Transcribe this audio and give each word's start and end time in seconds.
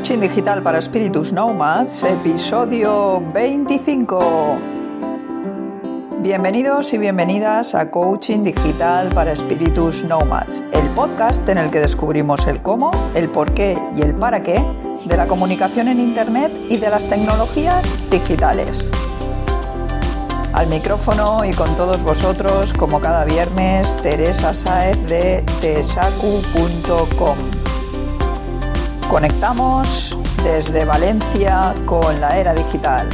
Coaching 0.00 0.20
Digital 0.20 0.62
para 0.62 0.78
Espíritus 0.78 1.30
Nomads, 1.30 2.04
episodio 2.04 3.22
25. 3.34 4.56
Bienvenidos 6.22 6.94
y 6.94 6.98
bienvenidas 6.98 7.74
a 7.74 7.90
Coaching 7.90 8.42
Digital 8.42 9.10
para 9.10 9.32
Espíritus 9.32 10.02
Nomads, 10.04 10.62
el 10.72 10.88
podcast 10.94 11.46
en 11.50 11.58
el 11.58 11.70
que 11.70 11.80
descubrimos 11.80 12.46
el 12.46 12.62
cómo, 12.62 12.92
el 13.14 13.28
por 13.28 13.52
qué 13.52 13.78
y 13.94 14.00
el 14.00 14.14
para 14.14 14.42
qué 14.42 14.64
de 15.04 15.16
la 15.18 15.26
comunicación 15.26 15.86
en 15.88 16.00
Internet 16.00 16.58
y 16.70 16.78
de 16.78 16.88
las 16.88 17.06
tecnologías 17.06 18.10
digitales. 18.10 18.90
Al 20.54 20.66
micrófono 20.68 21.44
y 21.44 21.52
con 21.52 21.76
todos 21.76 22.02
vosotros, 22.02 22.72
como 22.72 23.00
cada 23.00 23.26
viernes, 23.26 23.94
Teresa 23.98 24.54
Saez 24.54 25.06
de 25.06 25.44
tesacu.com. 25.60 27.59
Conectamos 29.10 30.16
desde 30.44 30.84
Valencia 30.84 31.74
con 31.84 32.20
la 32.20 32.38
era 32.38 32.54
digital. 32.54 33.08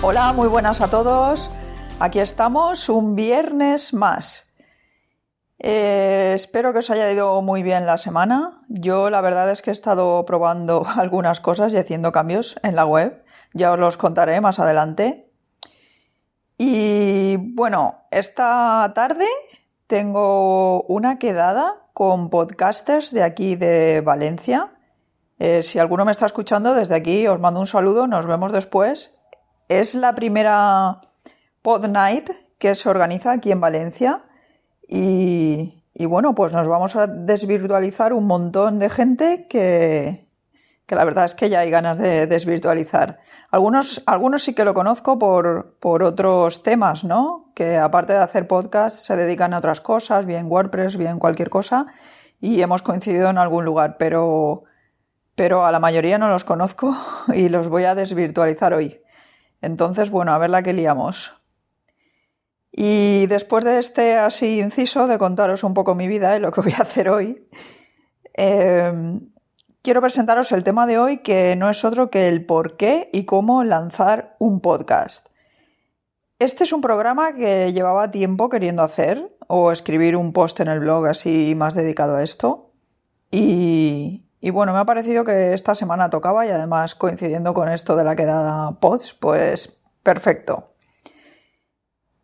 Hola, 0.00 0.32
muy 0.32 0.48
buenas 0.48 0.80
a 0.80 0.88
todos. 0.88 1.50
Aquí 2.00 2.18
estamos 2.18 2.88
un 2.88 3.14
viernes 3.14 3.92
más. 3.92 4.54
Eh, 5.58 6.32
espero 6.34 6.72
que 6.72 6.78
os 6.78 6.88
haya 6.88 7.12
ido 7.12 7.42
muy 7.42 7.62
bien 7.62 7.84
la 7.84 7.98
semana. 7.98 8.62
Yo 8.70 9.10
la 9.10 9.20
verdad 9.20 9.50
es 9.50 9.60
que 9.60 9.68
he 9.68 9.74
estado 9.74 10.24
probando 10.24 10.86
algunas 10.96 11.40
cosas 11.40 11.74
y 11.74 11.76
haciendo 11.76 12.10
cambios 12.10 12.58
en 12.62 12.74
la 12.74 12.86
web. 12.86 13.22
Ya 13.52 13.70
os 13.72 13.78
los 13.78 13.98
contaré 13.98 14.40
más 14.40 14.60
adelante. 14.60 15.30
Y 16.56 17.36
bueno, 17.54 18.06
esta 18.10 18.90
tarde 18.94 19.26
tengo 19.88 20.84
una 20.84 21.18
quedada 21.18 21.81
con 21.92 22.30
podcasters 22.30 23.12
de 23.12 23.22
aquí 23.22 23.56
de 23.56 24.00
Valencia. 24.00 24.74
Eh, 25.38 25.62
si 25.62 25.78
alguno 25.78 26.04
me 26.04 26.12
está 26.12 26.26
escuchando 26.26 26.74
desde 26.74 26.94
aquí, 26.94 27.26
os 27.26 27.40
mando 27.40 27.60
un 27.60 27.66
saludo, 27.66 28.06
nos 28.06 28.26
vemos 28.26 28.52
después. 28.52 29.18
Es 29.68 29.94
la 29.94 30.14
primera 30.14 31.00
Pod 31.62 31.86
Night 31.86 32.30
que 32.58 32.74
se 32.74 32.88
organiza 32.88 33.32
aquí 33.32 33.50
en 33.50 33.60
Valencia 33.60 34.24
y, 34.88 35.84
y 35.94 36.06
bueno, 36.06 36.34
pues 36.34 36.52
nos 36.52 36.68
vamos 36.68 36.96
a 36.96 37.06
desvirtualizar 37.06 38.12
un 38.12 38.26
montón 38.26 38.78
de 38.78 38.90
gente 38.90 39.46
que, 39.48 40.31
que 40.86 40.94
la 40.94 41.04
verdad 41.04 41.24
es 41.24 41.34
que 41.34 41.48
ya 41.48 41.60
hay 41.60 41.70
ganas 41.70 41.98
de 41.98 42.26
desvirtualizar. 42.26 43.20
Algunos, 43.50 44.02
algunos 44.06 44.42
sí 44.42 44.54
que 44.54 44.64
lo 44.64 44.74
conozco 44.74 45.18
por, 45.18 45.76
por 45.78 46.02
otros 46.02 46.62
temas, 46.62 47.04
¿no? 47.04 47.52
Que 47.54 47.76
aparte 47.76 48.14
de 48.14 48.18
hacer 48.18 48.46
podcast 48.48 48.96
se 48.96 49.16
dedican 49.16 49.54
a 49.54 49.58
otras 49.58 49.80
cosas, 49.80 50.26
bien 50.26 50.46
WordPress, 50.50 50.96
bien 50.96 51.18
cualquier 51.18 51.50
cosa, 51.50 51.86
y 52.40 52.60
hemos 52.62 52.82
coincidido 52.82 53.30
en 53.30 53.38
algún 53.38 53.64
lugar, 53.64 53.96
pero, 53.98 54.64
pero 55.34 55.64
a 55.64 55.72
la 55.72 55.80
mayoría 55.80 56.18
no 56.18 56.28
los 56.28 56.44
conozco 56.44 56.96
y 57.34 57.48
los 57.48 57.68
voy 57.68 57.84
a 57.84 57.94
desvirtualizar 57.94 58.74
hoy. 58.74 59.00
Entonces, 59.60 60.10
bueno, 60.10 60.32
a 60.32 60.38
ver 60.38 60.50
la 60.50 60.62
que 60.62 60.72
liamos. 60.72 61.40
Y 62.72 63.26
después 63.26 63.64
de 63.64 63.78
este 63.78 64.18
así 64.18 64.58
inciso 64.58 65.06
de 65.06 65.18
contaros 65.18 65.62
un 65.62 65.74
poco 65.74 65.94
mi 65.94 66.08
vida 66.08 66.36
y 66.36 66.40
lo 66.40 66.50
que 66.50 66.62
voy 66.62 66.72
a 66.72 66.82
hacer 66.82 67.10
hoy, 67.10 67.46
eh, 68.34 68.92
quiero 69.82 70.00
presentaros 70.00 70.52
el 70.52 70.64
tema 70.64 70.86
de 70.86 70.98
hoy 70.98 71.18
que 71.18 71.56
no 71.56 71.68
es 71.68 71.84
otro 71.84 72.10
que 72.10 72.28
el 72.28 72.46
por 72.46 72.76
qué 72.76 73.10
y 73.12 73.24
cómo 73.24 73.64
lanzar 73.64 74.36
un 74.38 74.60
podcast. 74.60 75.28
Este 76.38 76.64
es 76.64 76.72
un 76.72 76.80
programa 76.80 77.34
que 77.34 77.72
llevaba 77.72 78.10
tiempo 78.10 78.48
queriendo 78.48 78.82
hacer 78.82 79.36
o 79.48 79.70
escribir 79.70 80.16
un 80.16 80.32
post 80.32 80.60
en 80.60 80.68
el 80.68 80.80
blog 80.80 81.06
así 81.06 81.54
más 81.54 81.74
dedicado 81.74 82.16
a 82.16 82.22
esto. 82.22 82.72
Y, 83.30 84.24
bueno, 84.52 84.72
me 84.72 84.80
ha 84.80 84.84
parecido 84.84 85.24
que 85.24 85.54
esta 85.54 85.74
semana 85.74 86.10
tocaba 86.10 86.44
y 86.46 86.50
además 86.50 86.94
coincidiendo 86.94 87.54
con 87.54 87.68
esto 87.68 87.96
de 87.96 88.04
la 88.04 88.16
quedada 88.16 88.78
pods, 88.80 89.14
pues 89.14 89.80
perfecto. 90.02 90.74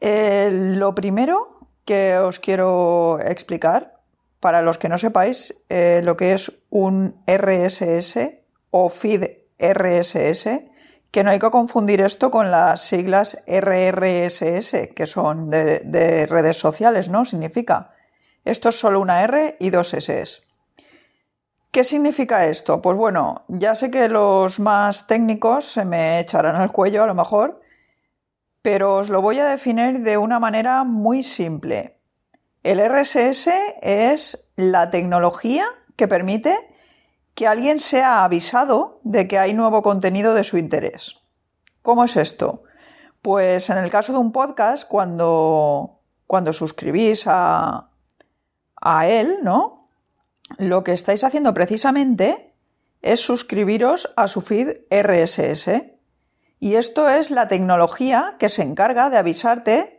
Eh, 0.00 0.50
lo 0.76 0.94
primero 0.94 1.46
que 1.84 2.18
os 2.18 2.40
quiero 2.40 3.18
explicar 3.20 3.97
para 4.40 4.62
los 4.62 4.78
que 4.78 4.88
no 4.88 4.98
sepáis 4.98 5.64
eh, 5.68 6.00
lo 6.04 6.16
que 6.16 6.32
es 6.32 6.52
un 6.70 7.22
RSS 7.26 8.18
o 8.70 8.88
feed 8.88 9.24
RSS, 9.58 10.48
que 11.10 11.24
no 11.24 11.30
hay 11.30 11.38
que 11.38 11.50
confundir 11.50 12.00
esto 12.00 12.30
con 12.30 12.50
las 12.50 12.82
siglas 12.82 13.42
RRSS, 13.46 14.94
que 14.94 15.06
son 15.06 15.50
de, 15.50 16.26
redes 16.28 16.58
sociales, 16.58 17.08
¿no? 17.08 17.24
Significa. 17.24 17.92
Esto 18.44 18.68
es 18.68 18.78
solo 18.78 19.00
una 19.00 19.22
R 19.22 19.56
y 19.58 19.70
dos 19.70 19.94
S. 19.94 20.40
¿Qué 21.70 21.84
significa 21.84 22.46
esto? 22.46 22.80
Pues 22.80 22.96
bueno, 22.96 23.44
ya 23.48 23.74
sé 23.74 23.90
que 23.90 24.08
los 24.08 24.58
más 24.58 25.06
técnicos 25.06 25.70
se 25.72 25.84
me 25.84 26.20
echarán 26.20 26.56
al 26.56 26.72
cuello 26.72 27.02
a 27.02 27.06
lo 27.06 27.14
mejor, 27.14 27.60
pero 28.62 28.96
os 28.96 29.10
lo 29.10 29.20
voy 29.20 29.38
a 29.38 29.46
definir 29.46 30.00
de 30.00 30.16
una 30.16 30.38
manera 30.38 30.84
muy 30.84 31.22
simple. 31.22 31.97
El 32.62 32.80
RSS 32.80 33.50
es 33.80 34.50
la 34.56 34.90
tecnología 34.90 35.66
que 35.96 36.08
permite 36.08 36.56
que 37.34 37.46
alguien 37.46 37.78
sea 37.78 38.24
avisado 38.24 39.00
de 39.04 39.28
que 39.28 39.38
hay 39.38 39.54
nuevo 39.54 39.82
contenido 39.82 40.34
de 40.34 40.44
su 40.44 40.58
interés. 40.58 41.16
¿Cómo 41.82 42.04
es 42.04 42.16
esto? 42.16 42.64
Pues 43.22 43.70
en 43.70 43.78
el 43.78 43.90
caso 43.90 44.12
de 44.12 44.18
un 44.18 44.32
podcast, 44.32 44.88
cuando, 44.88 46.00
cuando 46.26 46.52
suscribís 46.52 47.24
a, 47.26 47.90
a 48.80 49.08
él, 49.08 49.38
¿no? 49.42 49.88
Lo 50.58 50.82
que 50.82 50.92
estáis 50.92 51.24
haciendo 51.24 51.54
precisamente 51.54 52.54
es 53.02 53.20
suscribiros 53.20 54.12
a 54.16 54.26
su 54.28 54.40
feed 54.40 54.78
RSS. 54.90 55.84
Y 56.58 56.74
esto 56.74 57.08
es 57.08 57.30
la 57.30 57.46
tecnología 57.46 58.36
que 58.38 58.48
se 58.48 58.62
encarga 58.62 59.10
de 59.10 59.18
avisarte 59.18 59.97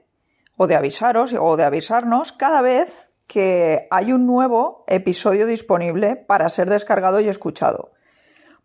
o 0.61 0.67
de 0.67 0.75
avisaros 0.75 1.33
o 1.39 1.55
de 1.55 1.63
avisarnos 1.63 2.33
cada 2.33 2.61
vez 2.61 3.11
que 3.27 3.87
hay 3.91 4.11
un 4.11 4.27
nuevo 4.27 4.83
episodio 4.87 5.45
disponible 5.45 6.17
para 6.17 6.49
ser 6.49 6.69
descargado 6.69 7.21
y 7.21 7.29
escuchado. 7.29 7.93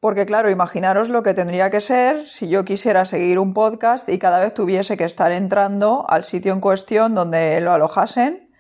Porque 0.00 0.26
claro, 0.26 0.50
imaginaros 0.50 1.08
lo 1.08 1.22
que 1.22 1.34
tendría 1.34 1.70
que 1.70 1.80
ser 1.80 2.26
si 2.26 2.48
yo 2.48 2.64
quisiera 2.64 3.04
seguir 3.04 3.38
un 3.38 3.54
podcast 3.54 4.08
y 4.08 4.18
cada 4.18 4.40
vez 4.40 4.52
tuviese 4.52 4.96
que 4.96 5.04
estar 5.04 5.30
entrando 5.30 6.04
al 6.08 6.24
sitio 6.24 6.52
en 6.52 6.60
cuestión 6.60 7.14
donde 7.14 7.60
lo 7.60 7.70
alojasen 7.70 8.50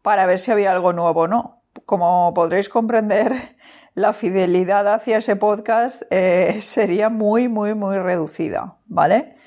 para 0.00 0.24
ver 0.24 0.38
si 0.38 0.50
había 0.50 0.72
algo 0.72 0.94
nuevo 0.94 1.20
o 1.20 1.28
no. 1.28 1.64
Como 1.84 2.32
podréis 2.32 2.70
comprender, 2.70 3.54
la 3.94 4.14
fidelidad 4.14 4.88
hacia 4.88 5.18
ese 5.18 5.36
podcast 5.36 6.04
eh, 6.08 6.56
sería 6.62 7.10
muy, 7.10 7.48
muy, 7.48 7.74
muy 7.74 7.98
reducida, 7.98 8.78
¿vale? 8.86 9.41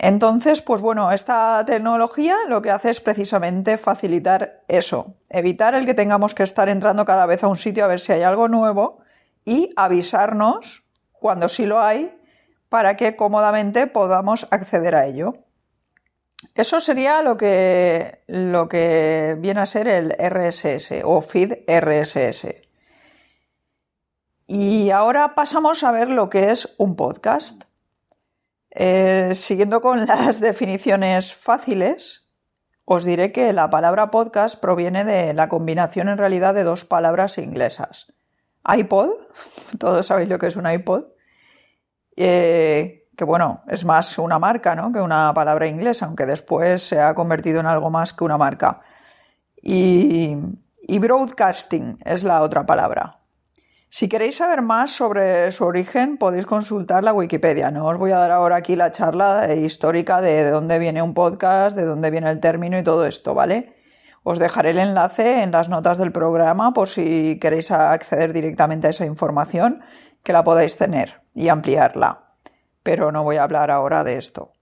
Entonces, 0.00 0.62
pues 0.62 0.80
bueno, 0.80 1.10
esta 1.10 1.64
tecnología 1.66 2.36
lo 2.48 2.62
que 2.62 2.70
hace 2.70 2.88
es 2.88 3.00
precisamente 3.00 3.78
facilitar 3.78 4.62
eso, 4.68 5.16
evitar 5.28 5.74
el 5.74 5.86
que 5.86 5.94
tengamos 5.94 6.36
que 6.36 6.44
estar 6.44 6.68
entrando 6.68 7.04
cada 7.04 7.26
vez 7.26 7.42
a 7.42 7.48
un 7.48 7.58
sitio 7.58 7.84
a 7.84 7.88
ver 7.88 7.98
si 7.98 8.12
hay 8.12 8.22
algo 8.22 8.46
nuevo 8.46 9.00
y 9.44 9.72
avisarnos 9.74 10.84
cuando 11.14 11.48
sí 11.48 11.66
lo 11.66 11.80
hay 11.80 12.16
para 12.68 12.96
que 12.96 13.16
cómodamente 13.16 13.88
podamos 13.88 14.46
acceder 14.52 14.94
a 14.94 15.06
ello. 15.06 15.32
Eso 16.54 16.80
sería 16.80 17.20
lo 17.22 17.36
que, 17.36 18.22
lo 18.28 18.68
que 18.68 19.36
viene 19.40 19.60
a 19.62 19.66
ser 19.66 19.88
el 19.88 20.12
RSS 20.12 21.02
o 21.02 21.20
feed 21.20 21.54
RSS. 21.66 22.46
Y 24.46 24.90
ahora 24.90 25.34
pasamos 25.34 25.82
a 25.82 25.90
ver 25.90 26.08
lo 26.08 26.30
que 26.30 26.52
es 26.52 26.76
un 26.78 26.94
podcast. 26.94 27.67
Eh, 28.80 29.34
siguiendo 29.34 29.80
con 29.80 30.06
las 30.06 30.38
definiciones 30.48 31.34
fáciles, 31.34 32.28
os 32.84 33.04
diré 33.04 33.32
que 33.32 33.52
la 33.52 33.70
palabra 33.70 34.12
podcast 34.12 34.56
proviene 34.60 35.02
de 35.02 35.34
la 35.34 35.48
combinación 35.48 36.08
en 36.08 36.16
realidad 36.16 36.54
de 36.54 36.62
dos 36.62 36.84
palabras 36.84 37.38
inglesas. 37.38 38.06
iPod, 38.64 39.10
todos 39.80 40.06
sabéis 40.06 40.28
lo 40.28 40.38
que 40.38 40.46
es 40.46 40.54
un 40.54 40.70
iPod, 40.70 41.06
eh, 42.14 43.08
que 43.16 43.24
bueno, 43.24 43.64
es 43.66 43.84
más 43.84 44.16
una 44.16 44.38
marca 44.38 44.76
¿no? 44.76 44.92
que 44.92 45.00
una 45.00 45.34
palabra 45.34 45.66
inglesa, 45.66 46.06
aunque 46.06 46.24
después 46.24 46.80
se 46.80 47.00
ha 47.00 47.14
convertido 47.16 47.58
en 47.58 47.66
algo 47.66 47.90
más 47.90 48.12
que 48.12 48.22
una 48.22 48.38
marca. 48.38 48.80
y 49.60 50.36
broadcasting 51.00 51.98
es 52.04 52.22
la 52.22 52.42
otra 52.42 52.64
palabra. 52.64 53.17
Si 53.90 54.06
queréis 54.06 54.36
saber 54.36 54.60
más 54.60 54.90
sobre 54.90 55.50
su 55.50 55.64
origen, 55.64 56.18
podéis 56.18 56.44
consultar 56.44 57.04
la 57.04 57.14
Wikipedia. 57.14 57.70
No 57.70 57.86
os 57.86 57.96
voy 57.96 58.10
a 58.10 58.18
dar 58.18 58.30
ahora 58.30 58.56
aquí 58.56 58.76
la 58.76 58.92
charla 58.92 59.54
histórica 59.54 60.20
de 60.20 60.50
dónde 60.50 60.78
viene 60.78 61.00
un 61.00 61.14
podcast, 61.14 61.74
de 61.74 61.86
dónde 61.86 62.10
viene 62.10 62.30
el 62.30 62.38
término 62.38 62.78
y 62.78 62.84
todo 62.84 63.06
esto, 63.06 63.34
¿vale? 63.34 63.76
Os 64.24 64.38
dejaré 64.38 64.70
el 64.70 64.78
enlace 64.78 65.42
en 65.42 65.52
las 65.52 65.70
notas 65.70 65.96
del 65.96 66.12
programa 66.12 66.74
por 66.74 66.90
si 66.90 67.38
queréis 67.40 67.70
acceder 67.70 68.34
directamente 68.34 68.88
a 68.88 68.90
esa 68.90 69.06
información, 69.06 69.80
que 70.22 70.34
la 70.34 70.44
podáis 70.44 70.76
tener 70.76 71.22
y 71.32 71.48
ampliarla. 71.48 72.34
Pero 72.82 73.10
no 73.10 73.24
voy 73.24 73.36
a 73.36 73.44
hablar 73.44 73.70
ahora 73.70 74.04
de 74.04 74.18
esto. 74.18 74.52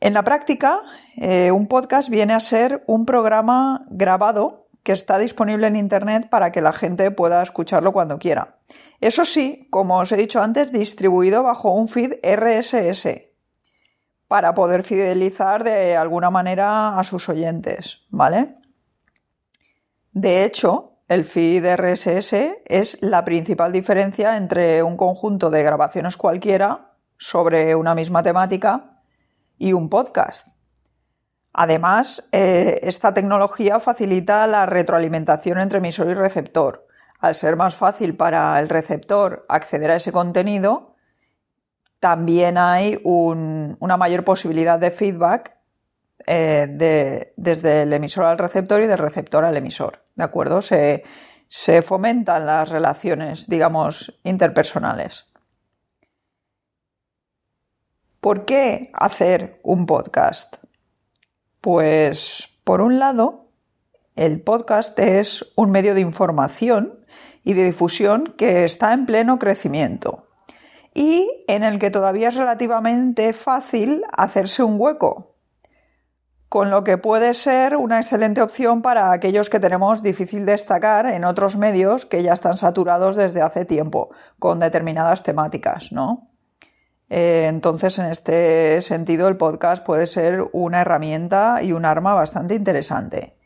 En 0.00 0.14
la 0.14 0.24
práctica, 0.24 0.80
eh, 1.18 1.50
un 1.52 1.68
podcast 1.68 2.08
viene 2.08 2.32
a 2.32 2.40
ser 2.40 2.84
un 2.86 3.04
programa 3.04 3.84
grabado 3.90 4.61
que 4.82 4.92
está 4.92 5.18
disponible 5.18 5.66
en 5.66 5.76
Internet 5.76 6.28
para 6.28 6.52
que 6.52 6.60
la 6.60 6.72
gente 6.72 7.10
pueda 7.10 7.42
escucharlo 7.42 7.92
cuando 7.92 8.18
quiera. 8.18 8.58
Eso 9.00 9.24
sí, 9.24 9.66
como 9.70 9.98
os 9.98 10.12
he 10.12 10.16
dicho 10.16 10.42
antes, 10.42 10.72
distribuido 10.72 11.42
bajo 11.42 11.72
un 11.72 11.88
feed 11.88 12.14
RSS 12.22 13.32
para 14.28 14.54
poder 14.54 14.82
fidelizar 14.82 15.62
de 15.62 15.96
alguna 15.96 16.30
manera 16.30 16.98
a 16.98 17.04
sus 17.04 17.28
oyentes, 17.28 18.00
¿vale? 18.10 18.56
De 20.12 20.44
hecho, 20.44 21.00
el 21.08 21.24
feed 21.24 21.66
RSS 21.76 22.32
es 22.64 23.02
la 23.02 23.24
principal 23.24 23.72
diferencia 23.72 24.36
entre 24.36 24.82
un 24.82 24.96
conjunto 24.96 25.50
de 25.50 25.62
grabaciones 25.62 26.16
cualquiera 26.16 26.96
sobre 27.18 27.74
una 27.74 27.94
misma 27.94 28.22
temática 28.22 29.02
y 29.58 29.74
un 29.74 29.90
podcast. 29.90 30.61
Además, 31.52 32.28
eh, 32.32 32.80
esta 32.82 33.12
tecnología 33.12 33.78
facilita 33.78 34.46
la 34.46 34.66
retroalimentación 34.66 35.58
entre 35.58 35.78
emisor 35.78 36.08
y 36.08 36.14
receptor. 36.14 36.86
Al 37.20 37.34
ser 37.34 37.56
más 37.56 37.74
fácil 37.74 38.16
para 38.16 38.58
el 38.58 38.68
receptor 38.68 39.44
acceder 39.48 39.90
a 39.90 39.96
ese 39.96 40.12
contenido, 40.12 40.96
también 42.00 42.58
hay 42.58 43.00
una 43.04 43.96
mayor 43.96 44.24
posibilidad 44.24 44.78
de 44.78 44.90
feedback 44.90 45.56
eh, 46.26 46.66
desde 47.36 47.82
el 47.82 47.92
emisor 47.92 48.24
al 48.24 48.38
receptor 48.38 48.82
y 48.82 48.86
del 48.86 48.98
receptor 48.98 49.44
al 49.44 49.56
emisor. 49.56 50.02
¿De 50.16 50.24
acuerdo? 50.24 50.62
Se, 50.62 51.04
se 51.48 51.82
fomentan 51.82 52.46
las 52.46 52.70
relaciones, 52.70 53.46
digamos, 53.48 54.20
interpersonales. 54.24 55.26
¿Por 58.20 58.44
qué 58.44 58.90
hacer 58.94 59.60
un 59.62 59.86
podcast? 59.86 60.56
Pues, 61.62 62.58
por 62.64 62.80
un 62.80 62.98
lado, 62.98 63.46
el 64.16 64.40
podcast 64.40 64.98
es 64.98 65.52
un 65.54 65.70
medio 65.70 65.94
de 65.94 66.00
información 66.00 66.92
y 67.44 67.52
de 67.52 67.62
difusión 67.62 68.34
que 68.36 68.64
está 68.64 68.92
en 68.92 69.06
pleno 69.06 69.38
crecimiento 69.38 70.26
y 70.92 71.44
en 71.46 71.62
el 71.62 71.78
que 71.78 71.92
todavía 71.92 72.30
es 72.30 72.34
relativamente 72.34 73.32
fácil 73.32 74.02
hacerse 74.10 74.64
un 74.64 74.74
hueco, 74.76 75.36
con 76.48 76.72
lo 76.72 76.82
que 76.82 76.98
puede 76.98 77.32
ser 77.32 77.76
una 77.76 77.98
excelente 77.98 78.42
opción 78.42 78.82
para 78.82 79.12
aquellos 79.12 79.48
que 79.48 79.60
tenemos 79.60 80.02
difícil 80.02 80.44
destacar 80.44 81.06
en 81.06 81.24
otros 81.24 81.56
medios 81.56 82.06
que 82.06 82.24
ya 82.24 82.32
están 82.32 82.56
saturados 82.56 83.14
desde 83.14 83.40
hace 83.40 83.64
tiempo 83.64 84.10
con 84.40 84.58
determinadas 84.58 85.22
temáticas, 85.22 85.92
¿no? 85.92 86.31
Eh, 87.14 87.44
entonces, 87.46 87.98
en 87.98 88.06
este 88.06 88.80
sentido, 88.80 89.28
el 89.28 89.36
podcast 89.36 89.84
puede 89.84 90.06
ser 90.06 90.48
una 90.52 90.80
herramienta 90.80 91.62
y 91.62 91.72
un 91.72 91.84
arma 91.84 92.14
bastante 92.14 92.54
interesante. 92.54 93.36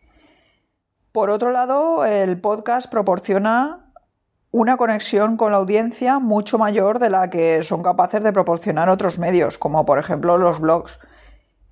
Por 1.10 1.30
otro 1.30 1.50
lado, 1.50 2.04
el 2.04 2.40
podcast 2.40 2.88
proporciona 2.88 3.92
una 4.52 4.76
conexión 4.76 5.36
con 5.36 5.50
la 5.50 5.58
audiencia 5.58 6.20
mucho 6.20 6.58
mayor 6.58 7.00
de 7.00 7.10
la 7.10 7.28
que 7.28 7.64
son 7.64 7.82
capaces 7.82 8.22
de 8.22 8.32
proporcionar 8.32 8.88
otros 8.88 9.18
medios, 9.18 9.58
como 9.58 9.84
por 9.84 9.98
ejemplo 9.98 10.38
los 10.38 10.60
blogs. 10.60 11.00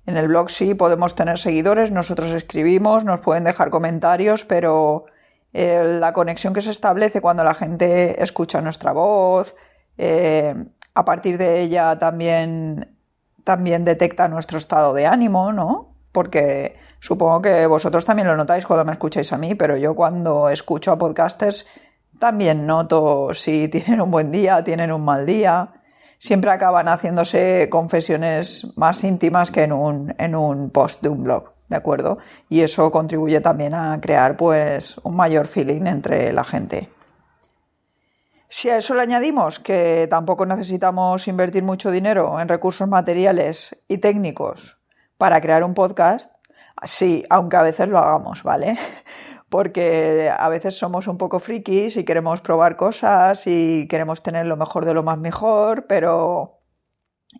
En 0.05 0.17
el 0.17 0.27
blog 0.27 0.49
sí 0.49 0.73
podemos 0.73 1.15
tener 1.15 1.39
seguidores, 1.39 1.91
nosotros 1.91 2.33
escribimos, 2.33 3.05
nos 3.05 3.21
pueden 3.21 3.45
dejar 3.45 3.69
comentarios, 3.69 4.43
pero 4.43 5.05
eh, 5.53 5.81
la 6.01 6.11
conexión 6.11 6.53
que 6.53 6.61
se 6.61 6.71
establece 6.71 7.21
cuando 7.21 7.45
la 7.45 7.53
gente 7.53 8.21
escucha 8.21 8.59
nuestra 8.59 8.91
voz, 8.91 9.55
eh, 9.97 10.53
a 10.95 11.03
partir 11.03 11.37
de 11.37 11.61
ella 11.61 11.99
también, 11.99 12.97
también 13.43 13.85
detecta 13.85 14.29
nuestro 14.29 14.57
estado 14.57 14.93
de 14.93 15.05
ánimo, 15.05 15.51
¿no? 15.51 15.93
Porque 16.13 16.77
supongo 17.01 17.41
que 17.41 17.67
vosotros 17.67 18.05
también 18.05 18.29
lo 18.29 18.37
notáis 18.37 18.65
cuando 18.65 18.85
me 18.85 18.93
escucháis 18.93 19.31
a 19.33 19.37
mí, 19.37 19.55
pero 19.55 19.75
yo 19.75 19.93
cuando 19.93 20.49
escucho 20.49 20.93
a 20.93 20.97
podcasters 20.97 21.67
también 22.17 22.65
noto 22.65 23.33
si 23.33 23.67
tienen 23.71 23.99
un 24.01 24.09
buen 24.09 24.31
día, 24.31 24.63
tienen 24.63 24.91
un 24.91 25.03
mal 25.03 25.25
día. 25.25 25.73
Siempre 26.17 26.49
acaban 26.49 26.87
haciéndose 26.87 27.67
confesiones 27.69 28.65
más 28.77 29.03
íntimas 29.03 29.51
que 29.51 29.63
en 29.63 29.73
un, 29.73 30.15
en 30.17 30.33
un 30.33 30.69
post 30.69 31.01
de 31.01 31.09
un 31.09 31.23
blog, 31.23 31.51
¿de 31.67 31.75
acuerdo? 31.75 32.17
Y 32.47 32.61
eso 32.61 32.89
contribuye 32.89 33.41
también 33.41 33.73
a 33.73 33.99
crear 33.99 34.37
pues 34.37 34.97
un 35.03 35.17
mayor 35.17 35.45
feeling 35.45 35.85
entre 35.87 36.31
la 36.31 36.45
gente. 36.45 36.89
Si 38.47 38.69
a 38.69 38.77
eso 38.77 38.93
le 38.93 39.01
añadimos 39.01 39.59
que 39.59 40.07
tampoco 40.09 40.45
necesitamos 40.45 41.27
invertir 41.27 41.63
mucho 41.63 41.89
dinero 41.89 42.39
en 42.39 42.47
recursos 42.47 42.87
materiales 42.87 43.75
y 43.87 43.97
técnicos 43.97 44.77
para 45.17 45.41
crear 45.41 45.63
un 45.63 45.73
podcast, 45.73 46.31
sí, 46.85 47.23
aunque 47.29 47.57
a 47.57 47.63
veces 47.63 47.87
lo 47.87 47.97
hagamos, 47.97 48.43
¿vale? 48.43 48.77
Porque 49.49 50.31
a 50.35 50.47
veces 50.49 50.77
somos 50.77 51.07
un 51.07 51.17
poco 51.17 51.39
frikis 51.39 51.97
y 51.97 52.05
queremos 52.05 52.41
probar 52.41 52.75
cosas 52.75 53.47
y 53.47 53.87
queremos 53.87 54.21
tener 54.21 54.45
lo 54.45 54.57
mejor 54.57 54.85
de 54.85 54.93
lo 54.93 55.01
más 55.03 55.17
mejor, 55.17 55.87
pero 55.87 56.59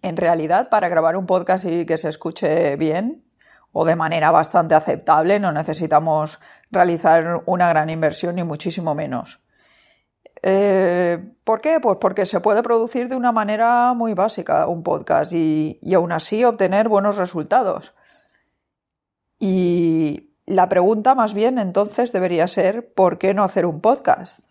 en 0.01 0.17
realidad 0.17 0.69
para 0.69 0.89
grabar 0.89 1.17
un 1.17 1.25
podcast 1.25 1.65
y 1.65 1.85
que 1.85 1.97
se 1.97 2.09
escuche 2.09 2.75
bien 2.77 3.25
o 3.71 3.85
de 3.85 3.95
manera 3.95 4.31
bastante 4.31 4.73
aceptable 4.73 5.39
no 5.39 5.51
necesitamos 5.51 6.39
realizar 6.71 7.41
una 7.45 7.69
gran 7.69 7.89
inversión 7.89 8.35
ni 8.35 8.43
muchísimo 8.43 8.95
menos. 8.95 9.44
Eh, 10.47 11.17
¿Por 11.43 11.59
qué? 11.59 11.79
Pues 11.79 11.97
porque 11.99 12.27
se 12.27 12.39
puede 12.39 12.61
producir 12.61 13.09
de 13.09 13.15
una 13.15 13.31
manera 13.31 13.95
muy 13.95 14.13
básica 14.13 14.67
un 14.67 14.83
podcast 14.83 15.33
y, 15.33 15.79
aún 15.95 16.11
así 16.11 16.43
obtener 16.43 16.87
buenos 16.87 17.17
resultados. 17.17 17.95
Y 19.39 20.35
la 20.45 20.69
pregunta 20.69 21.15
más 21.15 21.33
bien 21.33 21.57
entonces 21.57 22.13
debería 22.13 22.47
ser 22.47 22.93
¿por 22.93 23.17
qué 23.17 23.33
no 23.33 23.43
hacer 23.43 23.65
un 23.65 23.81
podcast? 23.81 24.41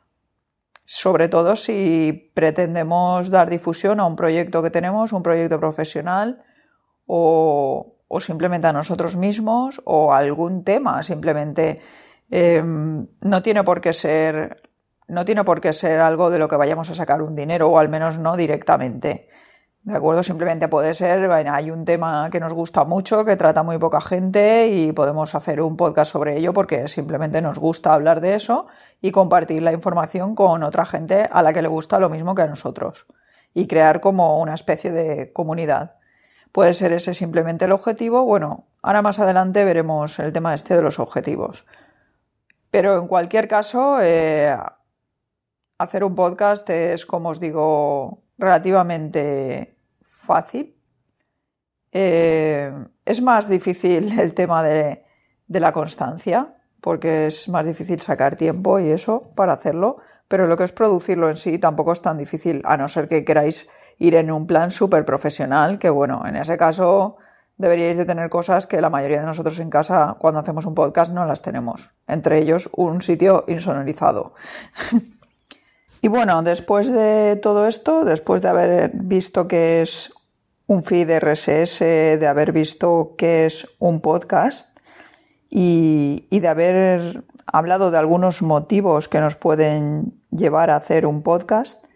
Sobre 0.85 1.29
todo 1.29 1.55
si 1.55 2.33
pretendemos 2.35 3.31
dar 3.31 3.49
difusión 3.49 4.01
a 4.01 4.07
un 4.07 4.17
proyecto 4.17 4.65
que 4.65 4.71
tenemos, 4.71 5.13
un 5.13 5.23
proyecto 5.23 5.61
profesional 5.61 6.43
o, 7.07 8.01
simplemente 8.19 8.67
a 8.67 8.73
nosotros 8.73 9.17
mismos 9.17 9.81
o 9.85 10.13
a 10.13 10.19
algún 10.19 10.65
tema. 10.65 11.05
Simplemente 11.05 11.81
em, 12.31 13.07
no 13.21 13.43
tiene 13.45 13.63
por 13.63 13.81
qué 13.81 13.93
ser 13.93 14.74
no 15.09 15.25
tiene 15.25 15.45
por 15.45 15.61
qué 15.61 15.73
ser 15.73 16.01
algo 16.01 16.31
de 16.31 16.39
lo 16.39 16.49
que 16.49 16.57
vayamos 16.57 16.91
a 16.91 16.95
sacar 16.95 17.23
un 17.23 17.35
dinero, 17.35 17.69
o 17.69 17.79
al 17.79 17.89
menos 17.89 18.19
no 18.19 18.37
directamente. 18.37 19.29
¿De 19.85 19.95
acuerdo? 19.95 20.23
Simplemente 20.23 20.67
puede 20.69 20.95
ser, 20.95 21.29
bueno, 21.29 21.53
hay 21.53 21.71
un 21.71 21.85
tema 21.85 22.31
que 22.31 22.41
nos 22.41 22.55
gusta 22.55 22.85
mucho, 22.85 23.27
que 23.27 23.37
trata 23.37 23.63
muy 23.63 23.77
poca 23.77 24.01
gente 24.01 24.69
y 24.69 24.93
podemos 24.93 25.35
hacer 25.35 25.61
un 25.61 25.77
podcast 25.77 26.11
sobre 26.11 26.39
ello 26.39 26.55
porque 26.55 26.89
simplemente 26.89 27.43
nos 27.43 27.59
gusta 27.59 27.93
hablar 27.93 28.23
de 28.23 28.35
eso 28.35 28.67
y 29.03 29.11
compartir 29.11 29.63
la 29.63 29.75
información 29.75 30.35
con 30.35 30.63
otra 30.63 30.87
gente 30.87 31.29
a 31.31 31.43
la 31.43 31.53
que 31.53 31.61
le 31.61 31.69
gusta 31.69 31.99
lo 31.99 32.09
mismo 32.09 32.35
que 32.35 32.41
a 32.41 32.47
nosotros 32.47 33.07
y 33.53 33.67
crear 33.67 34.01
como 34.01 34.41
una 34.41 34.55
especie 34.55 34.91
de 34.91 35.35
comunidad. 35.35 35.97
Puede 36.51 36.73
ser 36.73 36.95
ese 36.95 37.13
simplemente 37.13 37.67
el 37.67 37.73
objetivo. 37.73 38.25
Bueno, 38.25 38.69
ahora 38.81 39.03
más 39.03 39.19
adelante 39.19 39.65
veremos 39.65 40.19
el 40.19 40.33
tema 40.33 40.55
este 40.55 40.77
de 40.77 40.83
los 40.83 40.99
objetivos. 40.99 41.67
Pero 42.71 42.99
en 42.99 43.07
cualquier 43.07 43.49
caso, 43.49 43.99
eh, 44.01 44.57
hacer 45.79 46.05
un 46.05 46.15
podcast 46.15 46.69
es, 46.71 47.07
como 47.07 47.31
os 47.31 47.41
digo, 47.41 48.23
relativamente 48.39 49.77
fácil. 50.03 50.77
Eh, 51.93 52.73
es 53.05 53.23
más 53.23 53.49
difícil 53.49 54.19
el 54.19 54.35
tema 54.35 54.63
de, 54.63 55.05
la 55.49 55.73
constancia, 55.73 56.57
porque 56.81 57.29
es 57.29 57.49
más 57.49 57.67
difícil 57.67 58.01
sacar 58.01 58.37
tiempo 58.37 58.81
y 58.81 58.89
eso 58.89 59.33
para 59.37 59.53
hacerlo, 59.53 59.99
pero 60.27 60.47
lo 60.47 60.57
que 60.57 60.65
es 60.65 60.73
producirlo 60.73 61.31
en 61.31 61.37
sí 61.37 61.59
tampoco 61.59 61.93
es 61.93 62.03
tan 62.03 62.19
difícil, 62.19 62.63
a 62.65 62.77
no 62.77 62.89
ser 62.89 63.09
que 63.09 63.25
queráis 63.25 63.69
ir 63.99 64.17
en 64.17 64.33
un 64.33 64.47
plan 64.47 64.71
súper 64.71 65.05
profesional, 65.05 65.79
que 65.79 65.91
bueno, 65.91 66.23
en 66.27 66.37
ese 66.37 66.57
caso 66.57 67.17
deberíais 67.57 67.97
de 67.97 68.05
tener 68.05 68.31
cosas 68.31 68.67
que 68.67 68.81
la 68.81 68.91
mayoría 68.91 69.21
de 69.21 69.27
nosotros 69.27 69.61
en 69.61 69.71
casa 69.71 70.17
cuando 70.19 70.41
hacemos 70.41 70.67
un 70.67 70.75
podcast 70.75 71.13
no 71.13 71.25
las 71.25 71.43
tenemos, 71.43 71.95
entre 72.09 72.39
ellos 72.39 72.69
un 72.73 73.03
sitio 73.03 73.45
insonorizado. 73.47 74.35
Y 76.05 76.09
bueno, 76.09 76.43
después 76.43 76.93
de 76.93 77.37
todo 77.37 77.67
esto, 77.67 78.05
después 78.05 78.43
de 78.43 78.49
haber 78.49 78.91
visto 78.93 79.49
que 79.49 79.81
es 79.81 80.13
un 80.67 80.83
feed 80.83 81.11
RSS, 81.19 81.79
de 81.79 82.27
haber 82.27 82.53
visto 82.53 83.15
que 83.17 83.47
es 83.47 83.75
un 83.79 84.03
podcast 84.03 84.79
y, 85.49 86.27
de 86.31 86.47
haber 86.47 87.25
hablado 87.47 87.91
de 87.91 87.97
algunos 87.97 88.43
motivos 88.43 89.09
que 89.09 89.19
nos 89.19 89.37
pueden 89.37 90.21
llevar 90.31 90.69
a 90.69 90.77
hacer 90.77 91.07
un 91.07 91.23
podcast, 91.23 91.87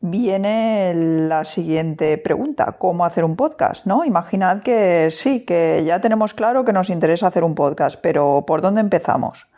viene 0.00 0.94
la 1.28 1.44
siguiente 1.44 2.16
pregunta, 2.16 2.76
¿cómo 2.78 3.04
hacer 3.04 3.24
un 3.24 3.36
podcast? 3.36 3.84
¿no? 3.84 4.06
Imaginad 4.06 4.62
que 4.62 5.10
sí, 5.10 5.44
que 5.44 5.82
ya 5.84 6.00
tenemos 6.00 6.32
claro 6.32 6.64
que 6.64 6.72
nos 6.72 6.88
interesa 6.88 7.26
hacer 7.26 7.44
un 7.44 7.54
podcast, 7.54 8.00
pero 8.00 8.44
¿por 8.46 8.62
dónde 8.62 8.80
empezamos? 8.80 9.50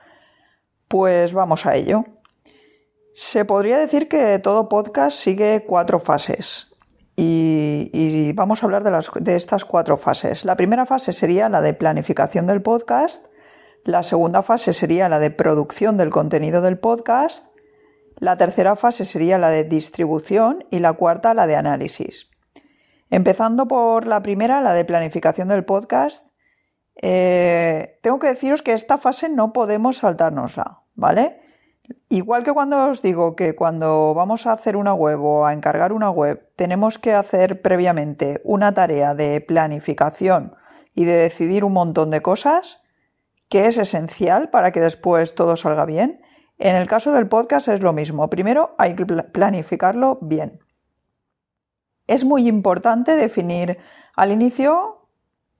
Pues 0.88 1.32
vamos 1.32 1.64
a 1.64 1.76
ello. 1.76 2.04
Se 3.16 3.46
podría 3.46 3.78
decir 3.78 4.08
que 4.08 4.38
todo 4.38 4.68
podcast 4.68 5.16
sigue 5.16 5.64
cuatro 5.66 5.98
fases. 5.98 6.76
Y, 7.16 8.30
vamos 8.34 8.62
a 8.62 8.66
hablar 8.66 8.84
de, 8.84 8.92
de 9.20 9.36
estas 9.36 9.64
cuatro 9.64 9.96
fases. 9.96 10.44
La 10.44 10.54
primera 10.54 10.84
fase 10.84 11.14
sería 11.14 11.48
la 11.48 11.62
de 11.62 11.72
planificación 11.72 12.46
del 12.46 12.60
podcast, 12.60 13.28
La 13.84 14.02
segunda 14.02 14.42
fase 14.42 14.74
sería 14.74 15.08
la 15.08 15.18
de 15.18 15.30
producción 15.30 15.96
del 15.96 16.10
contenido 16.10 16.60
del 16.60 16.78
podcast. 16.78 17.56
La 18.18 18.36
tercera 18.36 18.76
fase 18.76 19.06
sería 19.06 19.38
la 19.38 19.48
de 19.48 19.64
distribución 19.64 20.66
y 20.70 20.80
la 20.80 20.92
cuarta 20.92 21.32
la 21.32 21.46
de 21.46 21.56
análisis. 21.56 22.30
Empezando 23.08 23.66
por 23.66 24.06
la 24.06 24.22
primera, 24.22 24.60
la 24.60 24.74
de 24.74 24.84
planificación 24.84 25.48
del 25.48 25.64
podcast, 25.64 26.34
eh, 27.00 27.98
tengo 28.02 28.18
que 28.18 28.28
deciros 28.28 28.60
que 28.60 28.74
esta 28.74 28.98
fase 28.98 29.30
no 29.30 29.54
podemos 29.54 29.96
saltárnosla, 29.96 30.82
¿vale? 30.94 31.45
Igual 32.08 32.44
que 32.44 32.52
cuando 32.52 32.88
os 32.88 33.02
digo 33.02 33.34
que 33.34 33.54
cuando 33.54 34.14
vamos 34.14 34.46
a 34.46 34.52
hacer 34.52 34.76
una 34.76 34.94
web 34.94 35.20
o 35.22 35.46
a 35.46 35.52
encargar 35.52 35.92
una 35.92 36.10
web, 36.10 36.50
tenemos 36.56 36.98
que 36.98 37.12
hacer 37.12 37.62
previamente 37.62 38.40
una 38.44 38.74
tarea 38.74 39.14
de 39.14 39.40
planificación 39.40 40.54
y 40.94 41.04
de 41.04 41.14
decidir 41.14 41.64
un 41.64 41.72
montón 41.72 42.10
de 42.10 42.22
cosas, 42.22 42.80
que 43.48 43.66
es 43.66 43.76
esencial 43.76 44.50
para 44.50 44.72
que 44.72 44.80
después 44.80 45.34
todo 45.34 45.56
salga 45.56 45.84
bien. 45.84 46.20
En 46.58 46.74
el 46.76 46.88
caso 46.88 47.12
del 47.12 47.28
podcast 47.28 47.68
es 47.68 47.82
lo 47.82 47.92
mismo. 47.92 48.30
Primero 48.30 48.74
hay 48.78 48.94
que 48.94 49.04
planificarlo 49.04 50.18
bien. 50.22 50.60
Es 52.06 52.24
muy 52.24 52.48
importante 52.48 53.16
definir 53.16 53.78
al 54.14 54.32
inicio 54.32 55.08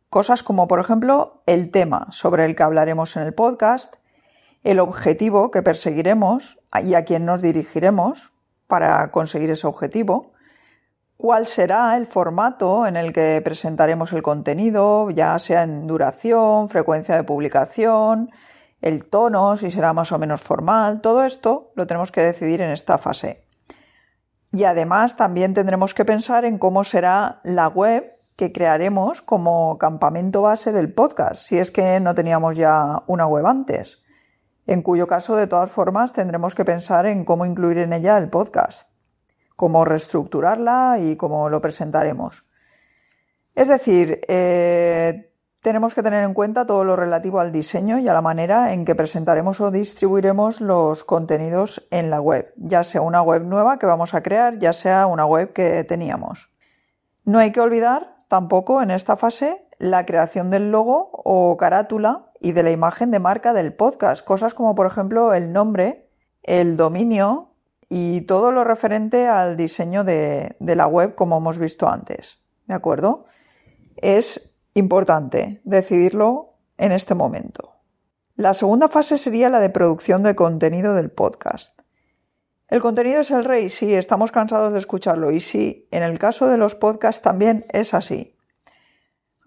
cosas 0.09 0.43
como, 0.43 0.69
por 0.69 0.81
ejemplo, 0.81 1.43
el 1.47 1.71
tema 1.71 2.07
sobre 2.13 2.45
el 2.45 2.55
que 2.55 2.63
hablaremos 2.63 3.17
en 3.17 3.25
el 3.25 3.35
podcast, 3.35 3.97
el 4.67 4.81
objetivo 4.81 5.53
que 5.53 5.63
perseguiremos 5.63 6.59
y 6.83 6.95
a 6.95 7.05
quién 7.05 7.25
nos 7.25 7.41
dirigiremos 7.41 8.33
para 8.67 9.13
conseguir 9.13 9.49
ese 9.51 9.69
objetivo, 9.69 10.33
cuál 11.17 11.47
será 11.47 11.97
el 11.97 12.09
formato 12.09 12.85
en 12.85 12.97
el 12.97 13.13
que 13.13 13.41
presentaremos 13.45 14.13
el 14.13 14.23
contenido, 14.23 15.09
ya 15.11 15.39
sea 15.39 15.63
en 15.63 15.87
duración, 15.87 16.69
frecuencia 16.69 17.15
de 17.15 17.23
publicación, 17.23 18.31
el 18.83 19.05
tono, 19.05 19.57
si 19.57 19.71
será 19.71 19.93
más 19.93 20.11
o 20.11 20.19
menos 20.19 20.43
formal, 20.43 21.01
todo 21.01 21.25
esto 21.25 21.71
lo 21.77 21.87
tenemos 21.87 22.11
que 22.11 22.23
decidir 22.23 22.61
en 22.61 22.71
esta 22.71 22.99
fase. 22.99 23.45
Y 24.51 24.65
además 24.65 25.17
también 25.17 25.55
tendremos 25.55 25.95
que 25.95 26.05
pensar 26.05 26.45
en 26.45 26.59
cómo 26.59 26.83
será 26.83 27.41
la 27.45 27.69
web 27.69 28.05
que 28.35 28.51
crearemos 28.51 29.23
como 29.23 29.79
campamento 29.79 30.43
base 30.43 30.73
del 30.73 30.93
podcast, 30.93 31.41
si 31.41 31.57
es 31.57 31.71
que 31.71 32.01
no 32.01 32.17
teníamos 32.17 32.57
ya 32.57 33.05
una 33.07 33.27
web 33.27 33.47
antes, 33.47 34.03
en 34.67 34.83
cuyo 34.83 35.07
caso 35.07 35.37
de 35.37 35.47
todas 35.47 35.71
formas 35.71 36.13
tendremos 36.13 36.55
que 36.55 36.65
pensar 36.65 37.07
en 37.07 37.25
cómo 37.25 37.47
incluir 37.47 37.79
en 37.79 37.93
ella 37.93 38.19
el 38.19 38.31
podcast 38.31 38.97
cómo 39.57 39.85
reestructurarla 39.85 40.99
y 41.01 41.17
cómo 41.17 41.49
lo 41.49 41.61
presentaremos. 41.61 42.45
Es 43.55 43.69
decir, 43.69 44.21
eh, 44.29 45.33
tenemos 45.63 45.95
que 45.95 46.03
tener 46.03 46.23
en 46.23 46.35
cuenta 46.35 46.67
todo 46.67 46.85
lo 46.85 46.95
relativo 46.95 47.41
al 47.41 47.51
diseño 47.51 47.99
y 47.99 48.07
a 48.07 48.13
la 48.13 48.21
manera 48.21 48.75
en 48.75 48.85
que 48.85 48.95
presentaremos 48.95 49.61
o 49.63 49.71
distribuiremos 49.71 50.61
los 50.61 51.03
contenidos 51.05 51.89
en 51.91 52.11
la 52.11 52.21
web, 52.21 52.53
ya 52.57 52.85
sea 52.85 53.01
una 53.01 53.23
web 53.23 53.43
nueva 53.43 53.79
que 53.79 53.87
vamos 53.87 54.13
a 54.13 54.23
crear, 54.23 54.59
ya 54.59 54.75
sea 54.75 55.07
una 55.07 55.25
web 55.25 55.55
que 55.55 55.83
teníamos. 55.85 56.55
No 57.25 57.39
hay 57.39 57.51
que 57.51 57.61
olvidar 57.61 58.15
tampoco 58.29 58.83
en 58.83 58.91
esta 58.91 59.17
fase 59.17 59.67
la 59.79 60.05
creación 60.07 60.51
del 60.51 60.71
logo 60.71 61.11
o 61.13 61.57
carátula 61.57 62.26
y 62.41 62.53
de 62.53 62.63
la 62.63 62.71
imagen 62.71 63.11
de 63.11 63.19
marca 63.19 63.53
del 63.53 63.75
podcast, 63.75 64.25
cosas 64.25 64.55
como 64.55 64.75
por 64.75 64.87
ejemplo 64.87 65.35
el 65.35 65.53
nombre, 65.53 66.11
el 66.43 66.77
dominio, 66.77 67.57
y 67.89 68.23
todo 68.23 68.53
lo 68.53 68.65
referente 68.65 69.29
al 69.29 69.57
diseño 69.57 70.05
de, 70.05 70.57
la 70.59 70.87
web 70.87 71.15
como 71.15 71.39
hemos 71.39 71.59
visto 71.59 71.89
antes. 71.89 72.39
¿De 72.67 72.75
acuerdo? 72.75 73.25
Es 73.97 74.59
importante 74.75 75.61
decidirlo 75.65 76.55
en 76.79 76.93
este 76.93 77.15
momento. 77.15 77.77
La 78.35 78.55
segunda 78.55 78.89
fase 78.89 79.17
sería 79.19 79.49
la 79.49 79.61
de 79.61 79.71
producción 79.71 80.23
de 80.23 80.35
contenido 80.35 80.95
del 80.95 81.11
podcast. 81.11 81.81
El 82.69 82.81
contenido 82.81 83.21
es 83.21 83.31
el 83.31 83.45
rey, 83.45 83.71
sí, 83.71 83.95
estamos 83.95 84.33
cansados 84.33 84.73
de 84.73 84.81
escucharlo 84.81 85.31
y 85.31 85.39
sí, 85.39 85.89
en 85.93 86.03
el 86.03 86.19
caso 86.19 86.49
de 86.49 86.59
los 86.59 86.75
podcasts 86.75 87.23
también 87.23 87.65
es 87.71 87.95
así. 87.95 88.36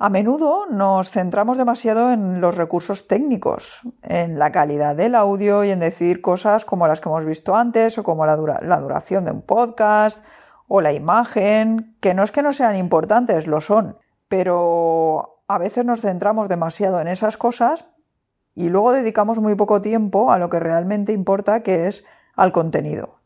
A 0.02 0.10
menudo 0.10 0.66
nos 0.72 1.12
centramos 1.12 1.58
demasiado 1.58 2.14
en 2.14 2.40
los 2.40 2.56
recursos 2.56 3.10
técnicos, 3.10 3.82
en 4.02 4.40
la 4.40 4.50
calidad 4.50 4.96
del 4.96 5.14
audio 5.14 5.66
y 5.66 5.72
en 5.72 5.82
decidir 5.82 6.22
cosas 6.22 6.64
como 6.64 6.88
las 6.88 7.02
que 7.02 7.10
hemos 7.10 7.26
visto 7.26 7.54
antes 7.54 7.98
o 7.98 8.04
como 8.04 8.26
la, 8.26 8.38
duración 8.38 9.26
de 9.26 9.32
un 9.32 9.42
podcast 9.42 10.24
o 10.70 10.80
la 10.80 10.94
imagen, 10.94 11.98
que 12.00 12.14
no 12.14 12.24
es 12.24 12.32
que 12.32 12.42
no 12.42 12.54
sean 12.54 12.78
importantes, 12.78 13.46
lo 13.46 13.60
son, 13.60 13.98
pero 14.30 15.42
a 15.50 15.58
veces 15.58 15.84
nos 15.84 16.00
centramos 16.00 16.48
demasiado 16.48 17.02
en 17.02 17.10
esas 17.10 17.36
cosas 17.36 17.84
y 18.56 18.70
luego 18.70 18.94
dedicamos 18.94 19.40
muy 19.40 19.56
poco 19.56 19.82
tiempo 19.82 20.32
a 20.32 20.40
lo 20.40 20.50
que 20.50 20.62
realmente 20.62 21.12
importa, 21.12 21.62
que 21.62 21.88
es 21.90 22.06
al 22.38 22.54
contenido. 22.54 23.19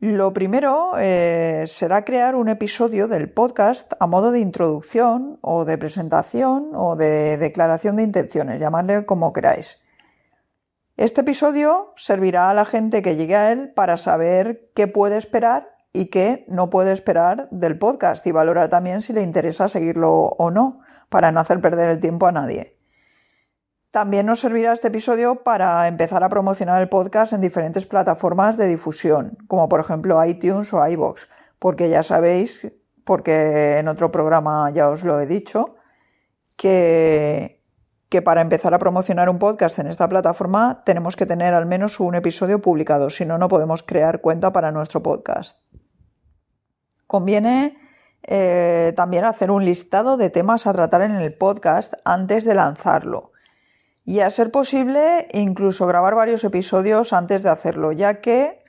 Lo 0.00 0.32
primero 0.32 0.92
eh, 0.98 1.64
será 1.66 2.06
crear 2.06 2.34
un 2.34 2.48
episodio 2.48 3.06
del 3.06 3.30
podcast 3.30 3.92
a 4.00 4.06
modo 4.06 4.30
de 4.30 4.40
introducción 4.40 5.38
o 5.42 5.66
de 5.66 5.76
presentación 5.76 6.70
o 6.72 6.96
de 6.96 7.36
declaración 7.36 7.96
de 7.96 8.04
intenciones, 8.04 8.60
llamadle 8.60 9.04
como 9.04 9.34
queráis. 9.34 9.76
Este 10.96 11.20
episodio 11.20 11.92
servirá 11.96 12.48
a 12.48 12.54
la 12.54 12.64
gente 12.64 13.02
que 13.02 13.14
llegue 13.14 13.36
a 13.36 13.52
él 13.52 13.74
para 13.74 13.98
saber 13.98 14.70
qué 14.74 14.86
puede 14.86 15.18
esperar 15.18 15.76
y 15.92 16.06
qué 16.06 16.46
no 16.48 16.70
puede 16.70 16.92
esperar 16.92 17.50
del 17.50 17.76
podcast 17.76 18.26
y 18.26 18.32
valorar 18.32 18.70
también 18.70 19.02
si 19.02 19.12
le 19.12 19.20
interesa 19.20 19.68
seguirlo 19.68 20.10
o 20.10 20.50
no, 20.50 20.80
para 21.10 21.30
no 21.30 21.40
hacer 21.40 21.60
perder 21.60 21.90
el 21.90 22.00
tiempo 22.00 22.26
a 22.26 22.32
nadie. 22.32 22.79
También 23.90 24.26
nos 24.26 24.38
servirá 24.38 24.72
este 24.72 24.86
episodio 24.86 25.42
para 25.42 25.88
empezar 25.88 26.22
a 26.22 26.28
promocionar 26.28 26.80
el 26.80 26.88
podcast 26.88 27.32
en 27.32 27.40
diferentes 27.40 27.86
plataformas 27.86 28.56
de 28.56 28.68
difusión, 28.68 29.36
como 29.48 29.68
por 29.68 29.80
ejemplo 29.80 30.24
iTunes 30.24 30.72
o 30.72 30.86
iBox, 30.86 31.28
porque 31.58 31.90
ya 31.90 32.04
sabéis, 32.04 32.70
porque 33.04 33.78
en 33.78 33.88
otro 33.88 34.12
programa 34.12 34.70
ya 34.70 34.88
os 34.90 35.02
lo 35.02 35.20
he 35.20 35.26
dicho, 35.26 35.74
que, 36.54 37.58
para 38.24 38.42
empezar 38.42 38.74
a 38.74 38.78
promocionar 38.78 39.28
un 39.28 39.40
podcast 39.40 39.80
en 39.80 39.88
esta 39.88 40.08
plataforma 40.08 40.84
tenemos 40.84 41.16
que 41.16 41.26
tener 41.26 41.52
al 41.52 41.66
menos 41.66 41.98
un 41.98 42.14
episodio 42.14 42.62
publicado, 42.62 43.10
si 43.10 43.24
no, 43.24 43.38
no 43.38 43.48
podemos 43.48 43.82
crear 43.82 44.20
cuenta 44.20 44.52
para 44.52 44.70
nuestro 44.70 45.02
podcast. 45.02 45.58
Conviene 47.08 47.76
eh, 48.22 48.92
también 48.94 49.24
hacer 49.24 49.50
un 49.50 49.64
listado 49.64 50.16
de 50.16 50.30
temas 50.30 50.68
a 50.68 50.72
tratar 50.72 51.02
en 51.02 51.16
el 51.16 51.34
podcast 51.36 51.94
antes 52.04 52.44
de 52.44 52.54
lanzarlo 52.54 53.32
y 54.04 54.20
a 54.20 54.30
ser 54.30 54.50
posible 54.50 55.28
incluso 55.32 55.86
grabar 55.86 56.14
varios 56.14 56.44
episodios 56.44 57.12
antes 57.12 57.42
de 57.42 57.50
hacerlo, 57.50 57.92
ya 57.92 58.20
que 58.20 58.62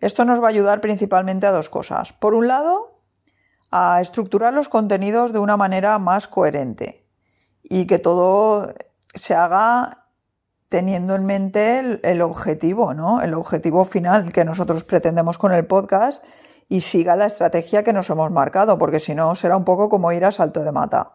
esto 0.00 0.24
nos 0.24 0.40
va 0.40 0.46
a 0.46 0.50
ayudar 0.50 0.80
principalmente 0.80 1.46
a 1.46 1.52
dos 1.52 1.70
cosas. 1.70 2.12
Por 2.12 2.34
un 2.34 2.48
lado, 2.48 3.00
a 3.70 4.00
estructurar 4.00 4.52
los 4.52 4.68
contenidos 4.68 5.32
de 5.32 5.38
una 5.38 5.56
manera 5.56 5.98
más 5.98 6.28
coherente 6.28 7.06
y 7.62 7.86
que 7.86 7.98
todo 7.98 8.72
se 9.14 9.34
haga 9.34 10.06
teniendo 10.68 11.14
en 11.14 11.26
mente 11.26 12.00
el, 12.02 12.22
objetivo, 12.22 12.92
¿no? 12.92 13.22
El 13.22 13.34
objetivo 13.34 13.84
final 13.84 14.32
que 14.32 14.44
nosotros 14.44 14.84
pretendemos 14.84 15.38
con 15.38 15.52
el 15.52 15.66
podcast 15.66 16.24
y 16.68 16.80
siga 16.80 17.16
la 17.16 17.26
estrategia 17.26 17.84
que 17.84 17.92
nos 17.92 18.10
hemos 18.10 18.30
marcado, 18.30 18.76
porque 18.76 19.00
si 19.00 19.14
no 19.14 19.34
será 19.34 19.56
un 19.56 19.64
poco 19.64 19.88
como 19.88 20.12
ir 20.12 20.24
a 20.24 20.32
salto 20.32 20.64
de 20.64 20.72
mata. 20.72 21.12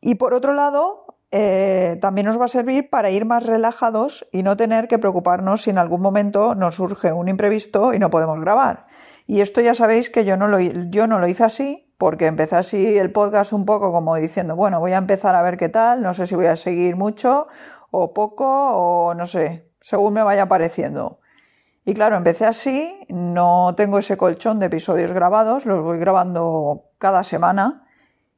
Y 0.00 0.14
por 0.14 0.34
otro 0.34 0.52
lado, 0.52 1.03
eh, 1.36 1.98
también 2.00 2.28
nos 2.28 2.40
va 2.40 2.44
a 2.44 2.48
servir 2.48 2.88
para 2.88 3.10
ir 3.10 3.24
más 3.24 3.44
relajados 3.44 4.24
y 4.30 4.44
no 4.44 4.56
tener 4.56 4.86
que 4.86 5.00
preocuparnos 5.00 5.62
si 5.62 5.70
en 5.70 5.78
algún 5.78 6.00
momento 6.00 6.54
nos 6.54 6.76
surge 6.76 7.12
un 7.12 7.26
imprevisto 7.26 7.92
y 7.92 7.98
no 7.98 8.08
podemos 8.08 8.38
grabar. 8.38 8.86
Y 9.26 9.40
esto 9.40 9.60
ya 9.60 9.74
sabéis 9.74 10.10
que 10.10 10.24
yo 10.24 10.36
no 10.36 10.46
lo, 10.46 10.60
yo 10.60 11.08
no 11.08 11.18
lo 11.18 11.26
hice 11.26 11.42
así, 11.42 11.92
porque 11.98 12.26
empecé 12.26 12.54
así 12.54 12.98
el 12.98 13.10
podcast 13.10 13.52
un 13.52 13.64
poco 13.64 13.90
como 13.90 14.14
diciendo, 14.14 14.54
bueno, 14.54 14.78
voy 14.78 14.92
a 14.92 14.98
empezar 14.98 15.34
a 15.34 15.42
ver 15.42 15.56
qué 15.56 15.68
tal, 15.68 16.02
no 16.02 16.14
sé 16.14 16.28
si 16.28 16.36
voy 16.36 16.46
a 16.46 16.54
seguir 16.54 16.94
mucho 16.94 17.48
o 17.90 18.14
poco 18.14 18.46
o 18.46 19.14
no 19.14 19.26
sé, 19.26 19.72
según 19.80 20.14
me 20.14 20.22
vaya 20.22 20.46
pareciendo. 20.46 21.18
Y 21.84 21.94
claro, 21.94 22.14
empecé 22.14 22.46
así, 22.46 23.06
no 23.08 23.74
tengo 23.76 23.98
ese 23.98 24.16
colchón 24.16 24.60
de 24.60 24.66
episodios 24.66 25.10
grabados, 25.10 25.66
los 25.66 25.82
voy 25.82 25.98
grabando 25.98 26.92
cada 26.98 27.24
semana 27.24 27.84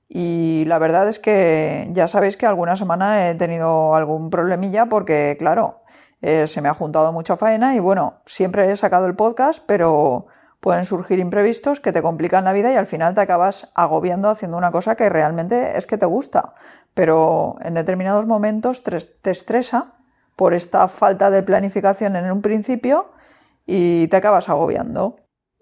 y 0.08 0.64
la 0.66 0.78
verdad 0.78 1.08
es 1.08 1.18
que 1.18 1.88
ya 1.92 2.08
sabéis 2.08 2.36
que 2.36 2.46
alguna 2.46 2.76
semana 2.76 3.28
he 3.28 3.34
tenido 3.34 3.94
algún 3.94 4.30
problemilla 4.30 4.86
porque, 4.86 5.36
claro, 5.38 5.82
eh, 6.22 6.46
se 6.46 6.60
me 6.62 6.68
ha 6.68 6.74
juntado 6.74 7.12
mucha 7.12 7.36
faena 7.36 7.74
y 7.74 7.80
bueno, 7.80 8.20
siempre 8.24 8.70
he 8.70 8.76
sacado 8.76 9.06
el 9.06 9.16
podcast, 9.16 9.62
pero 9.66 10.26
pueden 10.60 10.84
surgir 10.84 11.18
imprevistos 11.18 11.80
que 11.80 11.92
te 11.92 12.02
complican 12.02 12.44
la 12.44 12.52
vida 12.52 12.72
y 12.72 12.76
al 12.76 12.86
final 12.86 13.14
te 13.14 13.20
acabas 13.20 13.70
agobiando 13.74 14.30
haciendo 14.30 14.56
una 14.56 14.72
cosa 14.72 14.96
que 14.96 15.08
realmente 15.08 15.76
es 15.76 15.86
que 15.86 15.98
te 15.98 16.06
gusta, 16.06 16.54
pero 16.94 17.56
en 17.62 17.74
determinados 17.74 18.26
momentos 18.26 18.82
te 18.82 19.30
estresa 19.30 19.94
por 20.36 20.54
esta 20.54 20.88
falta 20.88 21.30
de 21.30 21.42
planificación 21.42 22.16
en 22.16 22.30
un 22.30 22.42
principio 22.42 23.10
y 23.66 24.08
te 24.08 24.16
acabas 24.16 24.48
agobiando. 24.48 25.16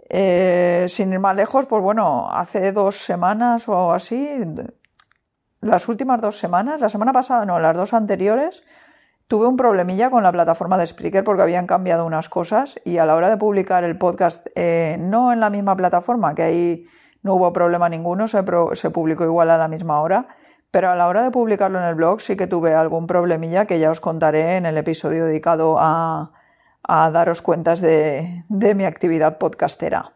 Eh, 0.09 0.87
sin 0.89 1.13
ir 1.13 1.19
más 1.19 1.37
lejos, 1.37 1.67
pues 1.67 1.83
bueno, 1.83 2.29
hace 2.31 2.73
dos 2.73 2.99
semanas 2.99 3.69
o 3.69 3.93
así, 3.93 4.29
las 5.61 5.89
últimas 5.89 6.21
dos 6.21 6.39
semanas, 6.39 6.81
la 6.81 6.89
semana 6.89 7.13
pasada 7.13 7.47
no, 7.47 7.59
las 7.59 7.75
dos 7.75 7.95
anteriores, 7.95 8.63
Tuve 9.27 9.47
un 9.47 9.57
problemilla 9.57 10.11
con 10.11 10.23
la 10.23 10.33
plataforma 10.33 10.77
de 10.77 10.87
Spreaker 10.87 11.25
porque 11.25 11.43
habían 11.43 11.67
cambiado 11.67 12.05
unas 12.05 12.29
cosas 12.29 12.79
y 12.85 12.99
a 12.99 13.07
la 13.07 13.17
hora 13.17 13.31
de 13.31 13.39
publicar 13.39 13.83
el 13.83 13.97
podcast, 13.97 14.47
eh, 14.55 14.97
no 15.01 15.33
en 15.33 15.41
la 15.41 15.49
misma 15.49 15.77
plataforma, 15.77 16.35
que 16.35 16.43
ahí 16.43 16.87
no 17.23 17.35
hubo 17.35 17.51
problema 17.55 17.89
ninguno, 17.89 18.29
se, 18.29 18.45
se 18.75 18.91
publicó 18.91 19.25
igual 19.25 19.49
a 19.49 19.57
la 19.57 19.67
misma 19.67 20.01
hora, 20.03 20.27
pero 20.71 20.91
a 20.91 20.95
la 20.95 21.09
hora 21.09 21.23
de 21.23 21.31
publicarlo 21.31 21.79
en 21.79 21.87
el 21.87 21.95
blog 21.95 22.21
sí 22.21 22.37
que 22.37 22.47
tuve 22.47 22.75
algún 22.75 23.07
problemilla 23.07 23.65
que 23.65 23.79
ya 23.79 23.91
os 23.91 24.01
contaré 24.01 24.59
en 24.59 24.67
el 24.67 24.77
episodio 24.77 25.25
dedicado 25.25 25.77
a, 25.79 26.33
daros 26.87 27.43
cuentas 27.43 27.81
de, 27.81 28.45
mi 28.49 28.85
actividad 28.85 29.39
podcastera. 29.39 30.13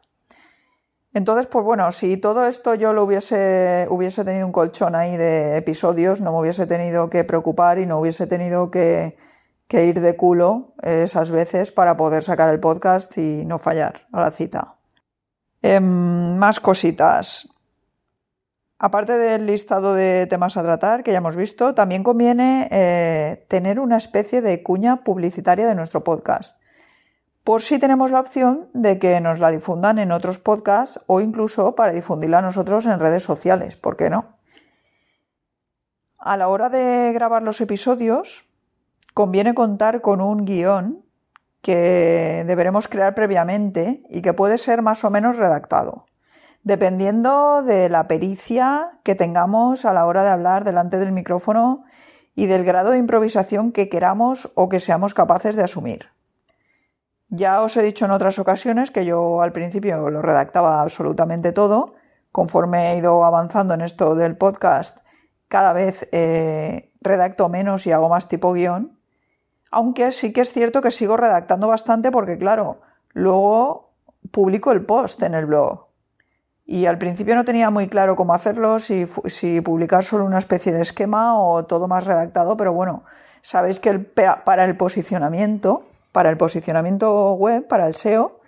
Entonces, 1.14 1.46
pues 1.46 1.64
bueno, 1.64 1.90
si 1.90 2.16
todo 2.16 2.46
esto 2.46 2.74
yo 2.74 2.92
lo 2.92 3.04
hubiese, 3.04 3.86
hubiese 3.90 4.24
tenido 4.24 4.46
un 4.46 4.52
colchón 4.52 4.94
ahí 4.94 5.16
de 5.16 5.56
episodios, 5.56 6.20
no 6.20 6.32
me 6.32 6.40
hubiese 6.40 6.66
tenido 6.66 7.08
que 7.10 7.24
preocupar 7.24 7.78
y 7.78 7.86
no 7.86 7.98
hubiese 7.98 8.26
tenido 8.26 8.70
que, 8.70 9.16
que 9.66 9.86
ir 9.86 10.00
de 10.00 10.16
culo 10.16 10.74
esas 10.82 11.30
veces 11.30 11.72
para 11.72 11.96
poder 11.96 12.22
sacar 12.22 12.50
el 12.50 12.60
podcast 12.60 13.16
y 13.18 13.44
no 13.46 13.58
fallar 13.58 14.06
a 14.12 14.20
la 14.20 14.30
cita. 14.30 14.76
Em, 15.62 16.36
más 16.38 16.60
cositas. 16.60 17.48
Aparte 18.80 19.18
del 19.18 19.46
listado 19.46 19.94
de 19.94 20.28
temas 20.28 20.56
a 20.56 20.62
tratar 20.62 21.02
que 21.02 21.10
ya 21.10 21.18
hemos 21.18 21.34
visto, 21.34 21.74
también 21.74 22.04
conviene 22.04 22.68
eh, 22.70 23.44
tener 23.48 23.80
una 23.80 23.96
especie 23.96 24.40
de 24.40 24.62
cuña 24.62 25.02
publicitaria 25.02 25.66
de 25.66 25.74
nuestro 25.74 26.04
podcast. 26.04 26.56
Por 27.42 27.60
si 27.60 27.80
tenemos 27.80 28.12
la 28.12 28.20
opción 28.20 28.68
de 28.74 29.00
que 29.00 29.20
nos 29.20 29.40
la 29.40 29.50
difundan 29.50 29.98
en 29.98 30.12
otros 30.12 30.38
podcasts 30.38 31.00
o 31.08 31.20
incluso 31.20 31.74
para 31.74 31.92
difundirla 31.92 32.40
nosotros 32.40 32.86
en 32.86 33.00
redes 33.00 33.24
sociales, 33.24 33.76
¿por 33.76 33.96
qué 33.96 34.10
no? 34.10 34.36
A 36.20 36.36
la 36.36 36.46
hora 36.46 36.68
de 36.68 37.10
grabar 37.12 37.42
los 37.42 37.60
episodios, 37.60 38.44
conviene 39.12 39.54
contar 39.54 40.00
con 40.02 40.20
un 40.20 40.44
guion 40.44 41.04
que 41.62 42.44
deberemos 42.46 42.86
crear 42.86 43.16
previamente 43.16 44.04
y 44.08 44.22
que 44.22 44.34
puede 44.34 44.56
ser 44.56 44.82
más 44.82 45.02
o 45.02 45.10
menos 45.10 45.36
redactado 45.36 46.06
dependiendo 46.68 47.62
de 47.62 47.88
la 47.88 48.08
pericia 48.08 49.00
que 49.02 49.14
tengamos 49.14 49.86
a 49.86 49.94
la 49.94 50.04
hora 50.04 50.22
de 50.22 50.28
hablar 50.28 50.64
delante 50.64 50.98
del 50.98 51.12
micrófono 51.12 51.84
y 52.34 52.44
del 52.44 52.62
grado 52.62 52.90
de 52.90 52.98
improvisación 52.98 53.72
que 53.72 53.88
queramos 53.88 54.52
o 54.54 54.68
que 54.68 54.78
seamos 54.78 55.14
capaces 55.14 55.56
de 55.56 55.62
asumir. 55.64 56.10
Ya 57.30 57.62
os 57.62 57.74
he 57.78 57.82
dicho 57.82 58.04
en 58.04 58.10
otras 58.10 58.38
ocasiones 58.38 58.90
que 58.90 59.06
yo 59.06 59.40
al 59.40 59.52
principio 59.52 60.10
lo 60.10 60.20
redactaba 60.20 60.82
absolutamente 60.82 61.52
todo. 61.52 61.94
Conforme 62.32 62.92
he 62.92 62.98
ido 62.98 63.24
avanzando 63.24 63.72
en 63.72 63.80
esto 63.80 64.14
del 64.14 64.36
podcast, 64.36 64.98
cada 65.48 65.72
vez 65.72 66.06
eh, 66.12 66.92
redacto 67.00 67.48
menos 67.48 67.86
y 67.86 67.92
hago 67.92 68.10
más 68.10 68.28
tipo 68.28 68.52
guion. 68.52 69.00
Aunque 69.70 70.12
sí 70.12 70.34
que 70.34 70.42
es 70.42 70.52
cierto 70.52 70.82
que 70.82 70.90
sigo 70.90 71.16
redactando 71.16 71.66
bastante 71.66 72.10
porque, 72.10 72.36
claro, 72.36 72.82
luego 73.14 73.94
publico 74.30 74.70
el 74.70 74.84
post 74.84 75.22
en 75.22 75.32
el 75.32 75.46
blog. 75.46 75.87
Y 76.70 76.84
al 76.84 76.98
principio 76.98 77.34
no 77.34 77.46
tenía 77.46 77.70
muy 77.70 77.88
claro 77.88 78.14
cómo 78.14 78.34
hacerlo, 78.34 78.78
si, 78.78 79.06
publicar 79.62 80.04
solo 80.04 80.26
una 80.26 80.38
especie 80.38 80.70
de 80.70 80.82
esquema 80.82 81.40
o 81.40 81.64
todo 81.64 81.88
más 81.88 82.04
redactado, 82.04 82.58
pero 82.58 82.74
bueno, 82.74 83.04
sabéis 83.40 83.80
que 83.80 83.98
para 83.98 84.66
el 84.66 84.76
posicionamiento, 84.76 85.86
para 86.12 86.28
el 86.28 86.36
posicionamiento 86.36 87.32
web, 87.32 87.66
para 87.66 87.86
el 87.86 87.94
SEO, 87.94 88.40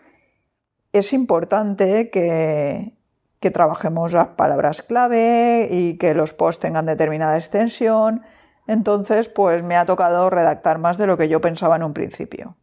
es 0.92 1.14
importante 1.14 2.10
que, 2.10 2.92
que 3.40 3.50
trabajemos 3.50 4.12
las 4.12 4.26
palabras 4.26 4.82
clave 4.82 5.68
y 5.70 5.96
que 5.96 6.12
los 6.12 6.34
posts 6.34 6.60
tengan 6.60 6.84
determinada 6.84 7.38
extensión. 7.38 8.20
Entonces, 8.66 9.30
pues 9.30 9.62
me 9.62 9.76
ha 9.76 9.86
tocado 9.86 10.28
redactar 10.28 10.76
más 10.76 10.98
de 10.98 11.06
lo 11.06 11.16
que 11.16 11.30
yo 11.30 11.40
pensaba 11.40 11.76
en 11.76 11.84
un 11.84 11.94
principio. 11.94 12.58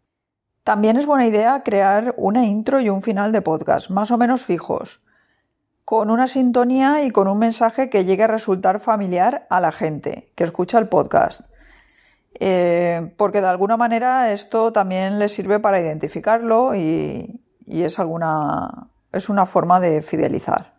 También 0.63 0.97
es 0.97 1.07
buena 1.07 1.25
idea 1.25 1.63
crear 1.63 2.13
una 2.15 2.45
intro 2.45 2.79
y 2.79 2.89
un 2.89 3.01
final 3.01 3.31
de 3.31 3.41
podcast, 3.41 3.89
más 3.89 4.11
o 4.11 4.19
menos 4.19 4.45
fijos 4.45 5.01
con 5.88 6.12
una 6.12 6.27
sintonía 6.27 7.05
y 7.05 7.11
con 7.11 7.29
un 7.29 7.40
mensaje 7.40 7.90
que 7.90 8.03
llegue 8.03 8.24
a 8.24 8.27
resultar 8.27 8.81
familiar 8.81 9.48
a 9.50 9.61
la 9.61 9.72
gente 9.72 10.33
que 10.35 10.44
escucha 10.44 10.79
el 10.79 10.90
podcast. 10.90 11.50
Eh, 12.42 13.14
porque 13.16 13.40
de 13.40 13.48
alguna 13.48 13.77
manera 13.77 14.33
esto 14.33 14.74
también 14.74 15.18
le 15.18 15.29
sirve 15.29 15.61
para 15.61 15.79
identificarlo 15.79 16.75
y, 16.75 17.42
es, 17.68 18.00
alguna, 18.00 18.90
es 19.14 19.29
una 19.29 19.46
forma 19.46 19.79
de 19.79 20.01
fidelizar. 20.01 20.74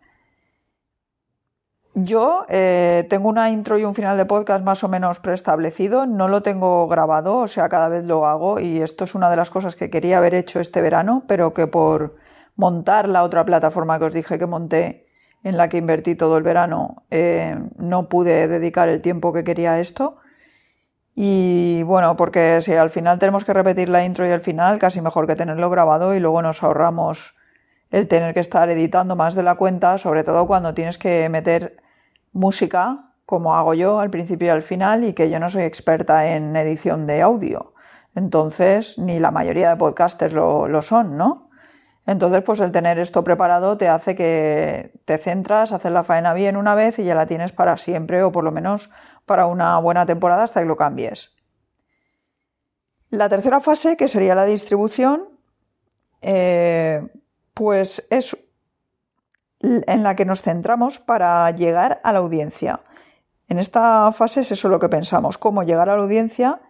Yo 1.95 2.45
eh, 2.47 3.07
tengo 3.09 3.29
una 3.29 3.49
intro 3.49 3.79
y 3.79 3.85
un 3.85 3.95
final 3.95 4.15
de 4.15 4.27
podcast 4.27 4.63
más 4.63 4.83
o 4.83 4.89
menos 4.89 5.19
preestablecido, 5.19 6.05
no 6.05 6.27
lo 6.27 6.43
tengo 6.43 6.87
grabado, 6.87 7.37
o 7.37 7.47
sea, 7.47 7.67
cada 7.67 7.89
vez 7.89 8.05
lo 8.05 8.27
hago 8.27 8.59
y 8.59 8.83
esto 8.83 9.05
es 9.05 9.15
una 9.15 9.31
de 9.31 9.37
las 9.37 9.49
cosas 9.49 9.75
que 9.75 9.89
quería 9.89 10.19
haber 10.19 10.35
hecho 10.35 10.59
este 10.59 10.83
verano, 10.83 11.23
pero 11.27 11.55
que 11.55 11.65
por 11.65 12.15
montar 12.55 13.09
la 13.09 13.23
otra 13.23 13.43
plataforma 13.43 13.97
que 13.97 14.05
os 14.05 14.13
dije 14.13 14.37
que 14.37 14.45
monté, 14.45 15.08
en 15.43 15.57
la 15.57 15.69
que 15.69 15.77
invertí 15.77 16.15
todo 16.15 16.37
el 16.37 16.43
verano, 16.43 17.03
eh, 17.11 17.55
no 17.77 18.09
pude 18.09 18.47
dedicar 18.47 18.89
el 18.89 19.01
tiempo 19.01 19.31
que 19.33 19.43
quería 19.43 19.73
a 19.73 19.79
esto. 19.79 20.17
Y 21.15 21.83
bueno, 21.83 22.15
porque 22.15 22.61
si 22.61 22.73
al 22.73 22.89
final 22.89 23.19
tenemos 23.19 23.45
que 23.45 23.53
repetir 23.53 23.89
la 23.89 24.05
intro 24.05 24.25
y 24.25 24.29
el 24.29 24.41
final, 24.41 24.79
casi 24.79 25.01
mejor 25.01 25.27
que 25.27 25.35
tenerlo 25.35 25.69
grabado 25.69 26.15
y 26.15 26.19
luego 26.19 26.41
nos 26.41 26.63
ahorramos 26.63 27.35
el 27.89 28.07
tener 28.07 28.33
que 28.33 28.39
estar 28.39 28.69
editando 28.69 29.15
más 29.15 29.35
de 29.35 29.43
la 29.43 29.55
cuenta, 29.55 29.97
sobre 29.97 30.23
todo 30.23 30.45
cuando 30.45 30.73
tienes 30.73 30.97
que 30.97 31.27
meter 31.29 31.77
música, 32.31 33.05
como 33.25 33.55
hago 33.55 33.73
yo 33.73 33.99
al 33.99 34.09
principio 34.09 34.47
y 34.47 34.51
al 34.51 34.63
final, 34.63 35.03
y 35.03 35.13
que 35.13 35.29
yo 35.29 35.39
no 35.39 35.49
soy 35.49 35.63
experta 35.63 36.35
en 36.35 36.55
edición 36.55 37.07
de 37.07 37.21
audio. 37.21 37.73
Entonces, 38.15 38.97
ni 38.97 39.19
la 39.19 39.31
mayoría 39.31 39.69
de 39.69 39.75
podcasters 39.75 40.33
lo, 40.33 40.67
lo 40.67 40.81
son, 40.81 41.17
¿no? 41.17 41.48
Entonces, 42.05 42.41
pues 42.43 42.59
el 42.59 42.71
tener 42.71 42.97
esto 42.99 43.23
preparado 43.23 43.77
te 43.77 43.87
hace 43.87 44.15
que 44.15 44.99
te 45.05 45.17
centras, 45.17 45.71
haces 45.71 45.91
la 45.91 46.03
faena 46.03 46.33
bien 46.33 46.57
una 46.57 46.73
vez 46.75 46.97
y 46.99 47.03
ya 47.03 47.13
la 47.13 47.27
tienes 47.27 47.51
para 47.51 47.77
siempre 47.77 48.23
o 48.23 48.31
por 48.31 48.43
lo 48.43 48.51
menos 48.51 48.89
para 49.25 49.45
una 49.45 49.77
buena 49.79 50.05
temporada 50.05 50.43
hasta 50.43 50.61
que 50.61 50.65
lo 50.65 50.75
cambies. 50.75 51.31
La 53.11 53.29
tercera 53.29 53.59
fase, 53.59 53.97
que 53.97 54.07
sería 54.07 54.35
la 54.35 54.45
distribución, 54.45 55.21
eh, 56.21 57.01
pues 57.53 58.07
es 58.09 58.37
en 59.61 60.03
la 60.03 60.15
que 60.15 60.25
nos 60.25 60.41
centramos 60.41 60.99
para 60.99 61.49
llegar 61.51 61.99
a 62.03 62.13
la 62.13 62.19
audiencia. 62.19 62.81
En 63.49 63.59
esta 63.59 64.11
fase 64.13 64.41
es 64.41 64.51
eso 64.51 64.69
lo 64.69 64.79
que 64.79 64.89
pensamos, 64.89 65.37
cómo 65.37 65.63
llegar 65.63 65.89
a 65.89 65.95
la 65.95 66.03
audiencia 66.03 66.61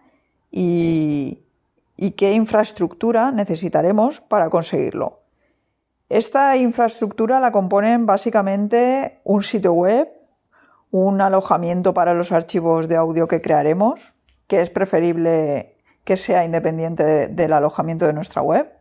y 0.50 1.44
qué 2.16 2.32
infraestructura 2.32 3.30
necesitaremos 3.30 4.20
para 4.20 4.50
conseguirlo. 4.50 5.19
Esta 6.10 6.56
infraestructura 6.56 7.38
la 7.38 7.52
componen 7.52 8.04
básicamente 8.04 9.20
un 9.22 9.44
sitio 9.44 9.74
web, 9.74 10.08
un 10.90 11.20
alojamiento 11.20 11.94
para 11.94 12.14
los 12.14 12.32
archivos 12.32 12.88
de 12.88 12.96
audio 12.96 13.28
que 13.28 13.40
crearemos, 13.40 14.16
que 14.48 14.60
es 14.60 14.70
preferible 14.70 15.76
que 16.02 16.16
sea 16.16 16.44
independiente 16.44 17.28
del 17.28 17.52
alojamiento 17.52 18.08
de 18.08 18.12
nuestra 18.12 18.42
web, 18.42 18.72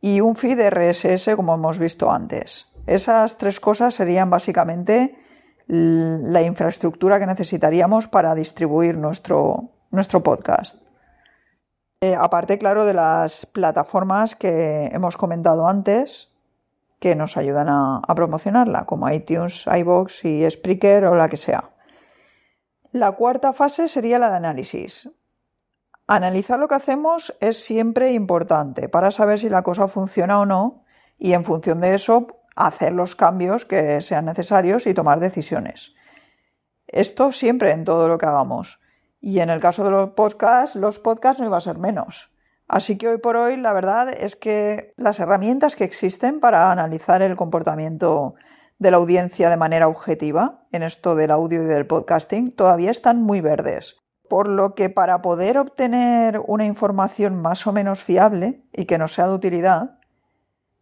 y 0.00 0.20
un 0.20 0.34
feed 0.34 0.68
RSS 0.68 1.36
como 1.36 1.54
hemos 1.54 1.78
visto 1.78 2.10
antes. 2.10 2.72
Esas 2.88 3.38
tres 3.38 3.60
cosas 3.60 3.94
serían 3.94 4.28
básicamente 4.28 5.16
la 5.68 6.42
infraestructura 6.42 7.20
que 7.20 7.26
necesitaríamos 7.26 8.08
para 8.08 8.34
distribuir 8.34 8.98
nuestro, 8.98 9.70
nuestro 9.92 10.24
podcast. 10.24 10.85
Eh, 12.02 12.14
aparte, 12.14 12.58
claro, 12.58 12.84
de 12.84 12.92
las 12.92 13.46
plataformas 13.46 14.34
que 14.34 14.86
hemos 14.92 15.16
comentado 15.16 15.66
antes, 15.66 16.30
que 17.00 17.14
nos 17.14 17.36
ayudan 17.36 17.68
a, 17.68 18.02
promocionarla, 18.14 18.84
como 18.84 19.08
iTunes, 19.08 19.64
iBox 19.66 20.24
y 20.24 20.50
Spreaker 20.50 21.06
o 21.06 21.14
la 21.14 21.28
que 21.28 21.36
sea. 21.36 21.70
La 22.92 23.12
cuarta 23.12 23.52
fase 23.52 23.88
sería 23.88 24.18
la 24.18 24.30
de 24.30 24.36
análisis. 24.36 25.10
Analizar 26.06 26.58
lo 26.58 26.68
que 26.68 26.76
hacemos 26.76 27.36
es 27.40 27.62
siempre 27.62 28.12
importante 28.12 28.88
para 28.88 29.10
saber 29.10 29.38
si 29.38 29.48
la 29.48 29.62
cosa 29.62 29.88
funciona 29.88 30.40
o 30.40 30.46
no 30.46 30.84
y 31.18 31.32
en 31.32 31.44
función 31.44 31.80
de 31.80 31.94
eso 31.94 32.26
hacer 32.54 32.92
los 32.92 33.16
cambios 33.16 33.64
que 33.64 34.00
sean 34.00 34.24
necesarios 34.24 34.86
y 34.86 34.94
tomar 34.94 35.20
decisiones. 35.20 35.94
Esto 36.86 37.32
siempre 37.32 37.72
en 37.72 37.84
todo 37.84 38.08
lo 38.08 38.18
que 38.18 38.26
hagamos. 38.26 38.80
Y 39.26 39.40
en 39.40 39.50
el 39.50 39.58
caso 39.58 39.82
de 39.82 39.90
los 39.90 40.10
podcasts, 40.10 40.76
los 40.76 41.00
podcasts 41.00 41.40
no 41.40 41.48
iba 41.48 41.56
a 41.56 41.60
ser 41.60 41.78
menos. 41.78 42.30
Así 42.68 42.96
que 42.96 43.08
hoy 43.08 43.18
por 43.18 43.34
hoy 43.34 43.56
la 43.56 43.72
verdad 43.72 44.08
es 44.08 44.36
que 44.36 44.94
las 44.96 45.18
herramientas 45.18 45.74
que 45.74 45.82
existen 45.82 46.38
para 46.38 46.70
analizar 46.70 47.22
el 47.22 47.34
comportamiento 47.34 48.36
de 48.78 48.92
la 48.92 48.98
audiencia 48.98 49.50
de 49.50 49.56
manera 49.56 49.88
objetiva 49.88 50.68
en 50.70 50.84
esto 50.84 51.16
del 51.16 51.32
audio 51.32 51.60
y 51.64 51.66
del 51.66 51.88
podcasting 51.88 52.52
todavía 52.52 52.92
están 52.92 53.20
muy 53.20 53.40
verdes. 53.40 53.96
Por 54.28 54.46
lo 54.46 54.76
que 54.76 54.90
para 54.90 55.22
poder 55.22 55.58
obtener 55.58 56.40
una 56.46 56.64
información 56.64 57.42
más 57.42 57.66
o 57.66 57.72
menos 57.72 58.04
fiable 58.04 58.62
y 58.72 58.84
que 58.84 58.96
nos 58.96 59.14
sea 59.14 59.26
de 59.26 59.34
utilidad, 59.34 59.98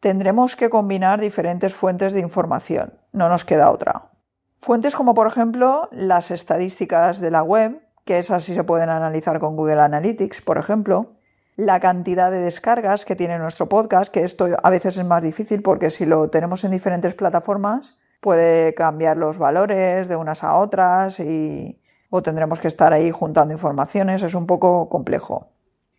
tendremos 0.00 0.54
que 0.54 0.68
combinar 0.68 1.18
diferentes 1.18 1.72
fuentes 1.72 2.12
de 2.12 2.20
información. 2.20 2.92
No 3.10 3.30
nos 3.30 3.46
queda 3.46 3.70
otra. 3.70 4.10
Fuentes 4.58 4.96
como 4.96 5.14
por 5.14 5.28
ejemplo 5.28 5.88
las 5.92 6.30
estadísticas 6.30 7.20
de 7.20 7.30
la 7.30 7.42
web, 7.42 7.83
que 8.04 8.18
esas 8.18 8.44
sí 8.44 8.54
se 8.54 8.64
pueden 8.64 8.88
analizar 8.88 9.40
con 9.40 9.56
Google 9.56 9.80
Analytics, 9.80 10.42
por 10.42 10.58
ejemplo. 10.58 11.16
La 11.56 11.80
cantidad 11.80 12.30
de 12.30 12.40
descargas 12.40 13.04
que 13.04 13.16
tiene 13.16 13.38
nuestro 13.38 13.68
podcast, 13.68 14.12
que 14.12 14.24
esto 14.24 14.48
a 14.62 14.70
veces 14.70 14.98
es 14.98 15.04
más 15.04 15.22
difícil 15.22 15.62
porque 15.62 15.90
si 15.90 16.04
lo 16.04 16.28
tenemos 16.28 16.64
en 16.64 16.72
diferentes 16.72 17.14
plataformas, 17.14 17.96
puede 18.20 18.74
cambiar 18.74 19.18
los 19.18 19.38
valores 19.38 20.08
de 20.08 20.16
unas 20.16 20.42
a 20.42 20.58
otras 20.58 21.20
y 21.20 21.80
o 22.10 22.22
tendremos 22.22 22.60
que 22.60 22.68
estar 22.68 22.92
ahí 22.92 23.10
juntando 23.10 23.52
informaciones, 23.52 24.22
es 24.22 24.34
un 24.34 24.46
poco 24.46 24.88
complejo. 24.88 25.48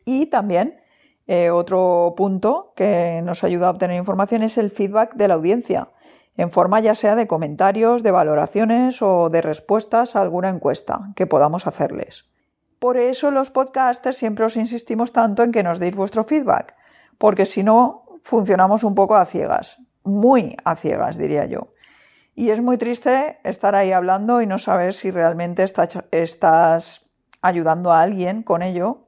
Y 0.06 0.28
también 0.28 0.80
eh, 1.28 1.50
otro 1.50 2.13
punto 2.15 2.72
que 2.76 3.22
nos 3.24 3.44
ayuda 3.44 3.68
a 3.68 3.72
obtener 3.72 3.98
información 3.98 4.44
es 4.44 4.58
el 4.58 4.72
feedback 4.72 5.15
de 5.15 5.28
la 5.28 5.34
audiencia, 5.34 5.89
en 6.38 6.52
forma 6.52 6.80
ya 6.80 6.95
sea 6.95 7.15
de 7.15 7.28
comentarios, 7.28 8.04
de 8.04 8.12
valoraciones 8.12 9.02
o 9.02 9.30
de 9.30 9.41
respuestas 9.41 10.15
a 10.15 10.21
alguna 10.21 10.50
encuesta 10.50 11.13
que 11.15 11.28
podamos 11.28 11.67
hacerles. 11.67 12.26
Por 12.80 12.98
eso 12.98 13.32
los 13.32 13.52
podcasters 13.52 14.17
siempre 14.17 14.45
os 14.45 14.58
insistimos 14.58 15.13
tanto 15.13 15.43
en 15.43 15.52
que 15.52 15.63
nos 15.63 15.80
deis 15.80 15.95
vuestro 15.95 16.24
feedback, 16.24 16.76
porque 17.17 17.45
si 17.45 17.63
no, 17.63 18.06
funcionamos 18.21 18.84
un 18.84 18.95
poco 18.95 19.15
a 19.15 19.26
ciegas, 19.26 19.78
muy 20.04 20.58
a 20.65 20.76
ciegas 20.76 21.17
diría 21.17 21.45
yo. 21.45 21.74
Y 22.36 22.50
es 22.50 22.62
muy 22.62 22.78
triste 22.78 23.39
estar 23.43 23.76
ahí 23.76 23.93
hablando 23.93 24.41
y 24.41 24.45
no 24.45 24.60
saber 24.60 24.93
si 24.93 25.10
realmente 25.10 25.63
estás 26.12 27.06
ayudando 27.41 27.93
a 27.93 28.02
alguien 28.02 28.43
con 28.43 28.62
ello 28.62 29.04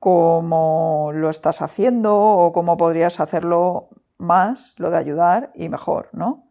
cómo 0.00 1.12
lo 1.14 1.30
estás 1.30 1.62
haciendo 1.62 2.18
o 2.18 2.52
cómo 2.52 2.76
podrías 2.76 3.20
hacerlo 3.20 3.88
más, 4.18 4.74
lo 4.78 4.90
de 4.90 4.96
ayudar 4.96 5.52
y 5.54 5.68
mejor, 5.68 6.08
¿no? 6.12 6.48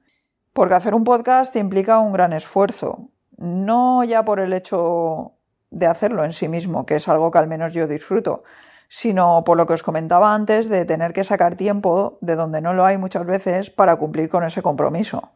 Porque 0.54 0.76
hacer 0.76 0.94
un 0.94 1.06
podcast 1.06 1.56
implica 1.56 2.00
un 2.00 2.12
gran 2.12 2.34
esfuerzo, 2.34 3.10
no 3.38 4.04
ya 4.04 4.26
por 4.26 4.40
el 4.42 4.52
hecho 4.52 5.38
de 5.70 5.86
hacerlo 5.86 6.26
en 6.26 6.34
sí 6.34 6.50
mismo, 6.50 6.86
que 6.86 6.96
es 6.96 7.08
algo 7.08 7.32
que 7.32 7.38
al 7.38 7.48
menos 7.48 7.74
yo 7.74 7.88
disfruto, 7.88 8.44
sino 8.90 9.46
por 9.46 9.56
lo 9.56 9.66
que 9.66 9.74
os 9.74 9.84
comentaba 9.84 10.36
antes 10.36 10.68
de 10.68 10.84
tener 10.84 11.14
que 11.14 11.24
sacar 11.24 11.56
tiempo 11.56 12.18
de 12.20 12.36
donde 12.36 12.62
no 12.62 12.74
lo 12.74 12.86
hay 12.86 12.98
muchas 12.98 13.26
veces 13.26 13.70
para 13.70 13.96
cumplir 13.96 14.30
con 14.30 14.44
ese 14.44 14.62
compromiso. 14.62 15.32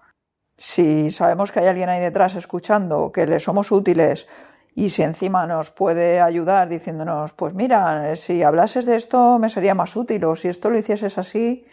Si 0.57 1.11
sabemos 1.11 1.53
que 1.53 1.61
hay 1.61 1.67
alguien 1.67 1.87
ahí 1.87 2.01
detrás 2.01 2.35
escuchando, 2.35 3.13
que 3.13 3.25
le 3.25 3.39
somos 3.39 3.71
útiles 3.71 4.27
y 4.73 4.89
si 4.89 5.03
encima 5.03 5.47
nos 5.47 5.71
puede 5.71 6.19
ayudar 6.19 6.67
diciéndonos, 6.67 7.31
pues 7.31 7.53
mira, 7.53 8.17
si 8.17 8.43
hablases 8.43 8.85
de 8.85 8.97
esto 8.97 9.39
me 9.39 9.49
sería 9.49 9.73
más 9.73 9.95
útil 9.95 10.25
o 10.25 10.35
si 10.35 10.49
esto 10.49 10.69
lo 10.69 10.77
hicieses 10.77 11.17
así 11.17 11.65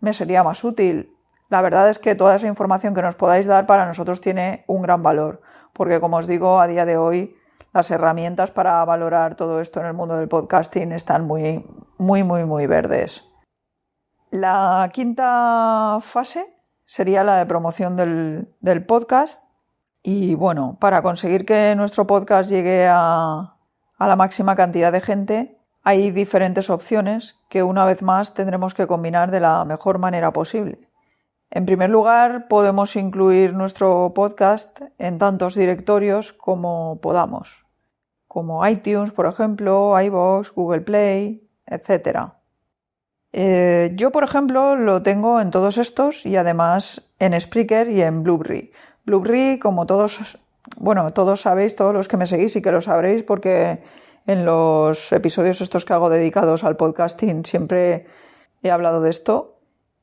me 0.00 0.12
sería 0.12 0.42
más 0.42 0.62
útil. 0.64 1.16
La 1.50 1.60
verdad 1.60 1.90
es 1.90 1.98
que 1.98 2.14
toda 2.14 2.36
esa 2.36 2.46
información 2.46 2.94
que 2.94 3.02
nos 3.02 3.16
podáis 3.16 3.46
dar 3.46 3.66
para 3.66 3.86
nosotros 3.86 4.22
tiene 4.22 4.64
un 4.66 4.80
gran 4.82 5.02
valor, 5.02 5.42
porque 5.74 6.00
como 6.00 6.16
os 6.16 6.26
digo, 6.26 6.60
a 6.60 6.66
día 6.66 6.86
de 6.86 6.96
hoy 6.96 7.36
las 7.74 7.90
herramientas 7.90 8.50
para 8.50 8.84
valorar 8.84 9.34
todo 9.34 9.60
esto 9.60 9.80
en 9.80 9.86
el 9.86 9.94
mundo 9.94 10.16
del 10.16 10.28
podcasting 10.28 10.92
están 10.92 11.26
muy, 11.26 11.62
muy, 11.98 12.22
muy, 12.22 12.44
muy 12.44 12.66
verdes. 12.66 13.24
La 14.30 14.88
quinta 14.92 15.98
fase 16.00 16.46
sería 16.86 17.24
la 17.24 17.36
de 17.36 17.46
promoción 17.46 17.96
del, 17.96 18.48
del 18.60 18.86
podcast 18.86 19.50
y 20.02 20.34
bueno, 20.34 20.78
para 20.80 21.02
conseguir 21.02 21.44
que 21.44 21.74
nuestro 21.76 22.06
podcast 22.06 22.48
llegue 22.48 22.86
a, 22.88 23.56
la 23.98 24.16
máxima 24.16 24.56
cantidad 24.56 24.92
de 24.92 25.00
gente, 25.02 25.58
hay 25.82 26.10
diferentes 26.10 26.70
opciones 26.70 27.38
que 27.50 27.62
una 27.62 27.84
vez 27.84 28.02
más 28.02 28.32
tendremos 28.32 28.72
que 28.72 28.86
combinar 28.86 29.30
de 29.30 29.40
la 29.40 29.64
mejor 29.66 29.98
manera 29.98 30.32
posible. 30.32 30.89
En 31.52 31.66
primer 31.66 31.90
lugar, 31.90 32.46
podemos 32.46 32.94
incluir 32.94 33.54
nuestro 33.54 34.12
podcast 34.14 34.82
en 34.98 35.18
tantos 35.18 35.56
directorios 35.56 36.32
como 36.32 37.00
podamos, 37.00 37.66
como 38.28 38.64
iTunes, 38.68 39.12
por 39.12 39.26
ejemplo, 39.26 40.00
iVoox, 40.00 40.52
Google 40.52 40.82
Play, 40.82 41.50
etc. 41.66 42.34
Eh, 43.32 43.90
yo, 43.94 44.12
por 44.12 44.22
ejemplo, 44.22 44.76
lo 44.76 45.02
tengo 45.02 45.40
en 45.40 45.50
todos 45.50 45.76
estos 45.78 46.24
y 46.24 46.36
además 46.36 47.10
en 47.18 47.38
Spreaker 47.40 47.90
y 47.90 48.02
en 48.02 48.22
Blueberry. 48.22 48.70
Blueberry, 49.04 49.58
como 49.58 49.86
todos, 49.86 50.38
bueno, 50.76 51.12
todos 51.12 51.40
sabéis, 51.40 51.74
todos 51.74 51.92
los 51.92 52.06
que 52.06 52.16
me 52.16 52.28
seguís 52.28 52.54
y 52.54 52.62
que 52.62 52.70
lo 52.70 52.80
sabréis, 52.80 53.24
porque 53.24 53.82
en 54.26 54.44
los 54.44 55.10
episodios 55.10 55.60
estos 55.60 55.84
que 55.84 55.94
hago 55.94 56.10
dedicados 56.10 56.62
al 56.62 56.76
podcasting 56.76 57.44
siempre 57.44 58.06
he 58.62 58.70
hablado 58.70 59.00
de 59.00 59.10
esto. 59.10 59.59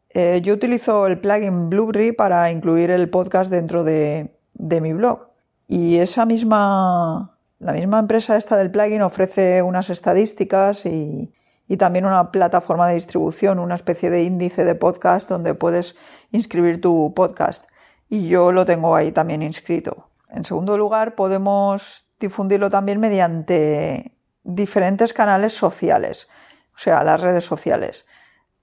Eh, 0.09 0.41
yo 0.41 0.53
utilizo 0.53 1.07
el 1.07 1.19
plugin 1.19 1.69
Blueberry 1.69 2.11
para 2.11 2.51
incluir 2.51 2.91
el 2.91 3.09
podcast 3.09 3.51
dentro 3.51 3.83
de, 3.83 4.31
mi 4.53 4.93
blog. 4.93 5.27
Y 5.67 5.97
esa 5.97 6.25
misma, 6.25 7.37
la 7.59 7.73
misma 7.73 7.99
empresa 7.99 8.37
esta 8.37 8.55
del 8.57 8.71
plugin 8.71 9.01
ofrece 9.01 9.61
unas 9.61 9.89
estadísticas 9.89 10.85
y, 10.85 11.33
y 11.67 11.77
también 11.77 12.05
una 12.05 12.31
plataforma 12.31 12.87
de 12.87 12.95
distribución, 12.95 13.59
una 13.59 13.75
especie 13.75 14.09
de 14.09 14.23
índice 14.23 14.63
de 14.63 14.75
podcast 14.75 15.29
donde 15.29 15.53
puedes 15.53 15.95
inscribir 16.31 16.79
tu 16.79 17.13
podcast 17.13 17.65
y 18.09 18.27
yo 18.27 18.51
lo 18.51 18.65
tengo 18.65 18.95
ahí 18.95 19.11
también 19.11 19.41
inscrito. 19.41 20.09
En 20.29 20.45
segundo 20.45 20.77
lugar, 20.77 21.15
podemos 21.15 22.09
difundirlo 22.19 22.69
también 22.69 22.99
mediante 22.99 24.17
diferentes 24.43 25.13
canales 25.13 25.53
sociales, 25.53 26.27
o 26.75 26.77
sea, 26.77 27.03
las 27.03 27.21
redes 27.21 27.43
sociales. 27.43 28.05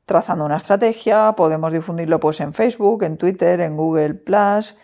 Trazando 0.06 0.44
una 0.44 0.56
estrategia, 0.56 1.32
podemos 1.36 1.72
difundirlo 1.72 2.20
pues 2.20 2.40
en 2.40 2.52
Facebook, 2.52 3.04
en 3.04 3.16
Twitter, 3.16 3.60
en 3.60 3.76
Google 3.76 4.14
Plus, 4.14 4.76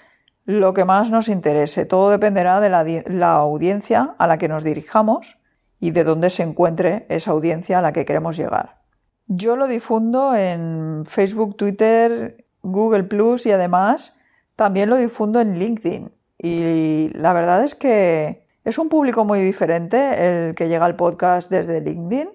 lo 0.47 0.73
que 0.73 0.85
más 0.85 1.11
nos 1.11 1.29
interese. 1.29 1.85
Todo 1.85 2.11
dependerá 2.11 2.61
de 2.61 2.71
la, 2.71 2.85
la 3.07 3.33
audiencia 3.33 4.15
a 4.19 4.27
la 4.27 4.39
que 4.39 4.49
nos 4.49 4.65
dirijamos 4.65 5.39
y 5.79 5.91
de 5.91 6.05
dónde 6.05 6.31
se 6.31 6.43
encuentre 6.43 7.07
esa 7.09 7.33
audiencia 7.33 7.79
a 7.79 7.83
la 7.83 7.93
que 7.93 8.05
queremos 8.05 8.37
llegar. 8.37 8.81
Yo 9.27 9.57
lo 9.57 9.67
difundo 9.67 10.35
en 10.35 11.05
Facebook, 11.07 11.57
Twitter, 11.57 12.45
Google 12.63 13.05
Plus 13.05 13.47
y 13.47 13.53
además 13.53 14.17
también 14.57 14.91
lo 14.91 14.97
difundo 14.97 15.41
en 15.41 15.59
LinkedIn 15.59 16.11
y 16.43 17.11
la 17.15 17.33
verdad 17.33 17.63
es 17.65 17.75
que 17.75 18.47
es 18.65 18.79
un 18.79 18.89
público 18.89 19.25
muy 19.25 19.41
diferente 19.41 20.49
el 20.49 20.55
que 20.55 20.69
llega 20.69 20.87
al 20.87 20.97
podcast 20.97 21.51
desde 21.51 21.81
LinkedIn, 21.81 22.29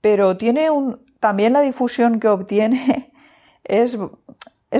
pero 0.00 0.36
tiene 0.36 0.70
un, 0.70 1.05
también 1.26 1.52
la 1.52 1.60
difusión 1.60 2.20
que 2.20 2.28
obtiene 2.28 3.12
es, 3.64 3.98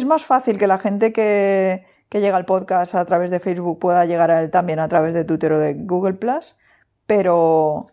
más 0.07 0.25
fácil 0.25 0.59
que 0.59 0.69
la 0.69 0.79
gente 0.79 1.13
que, 1.13 1.85
llega 2.13 2.37
al 2.37 2.45
podcast 2.45 2.95
a 2.95 3.05
través 3.05 3.33
de 3.33 3.41
Facebook 3.41 3.81
pueda 3.81 4.05
llegar 4.05 4.31
a 4.31 4.45
él 4.45 4.51
también 4.53 4.79
a 4.79 4.87
través 4.87 5.13
de 5.13 5.25
Twitter 5.25 5.55
o 5.55 5.59
de 5.59 5.75
Google 5.75 6.15
Plus, 6.15 6.57
pero 7.05 7.89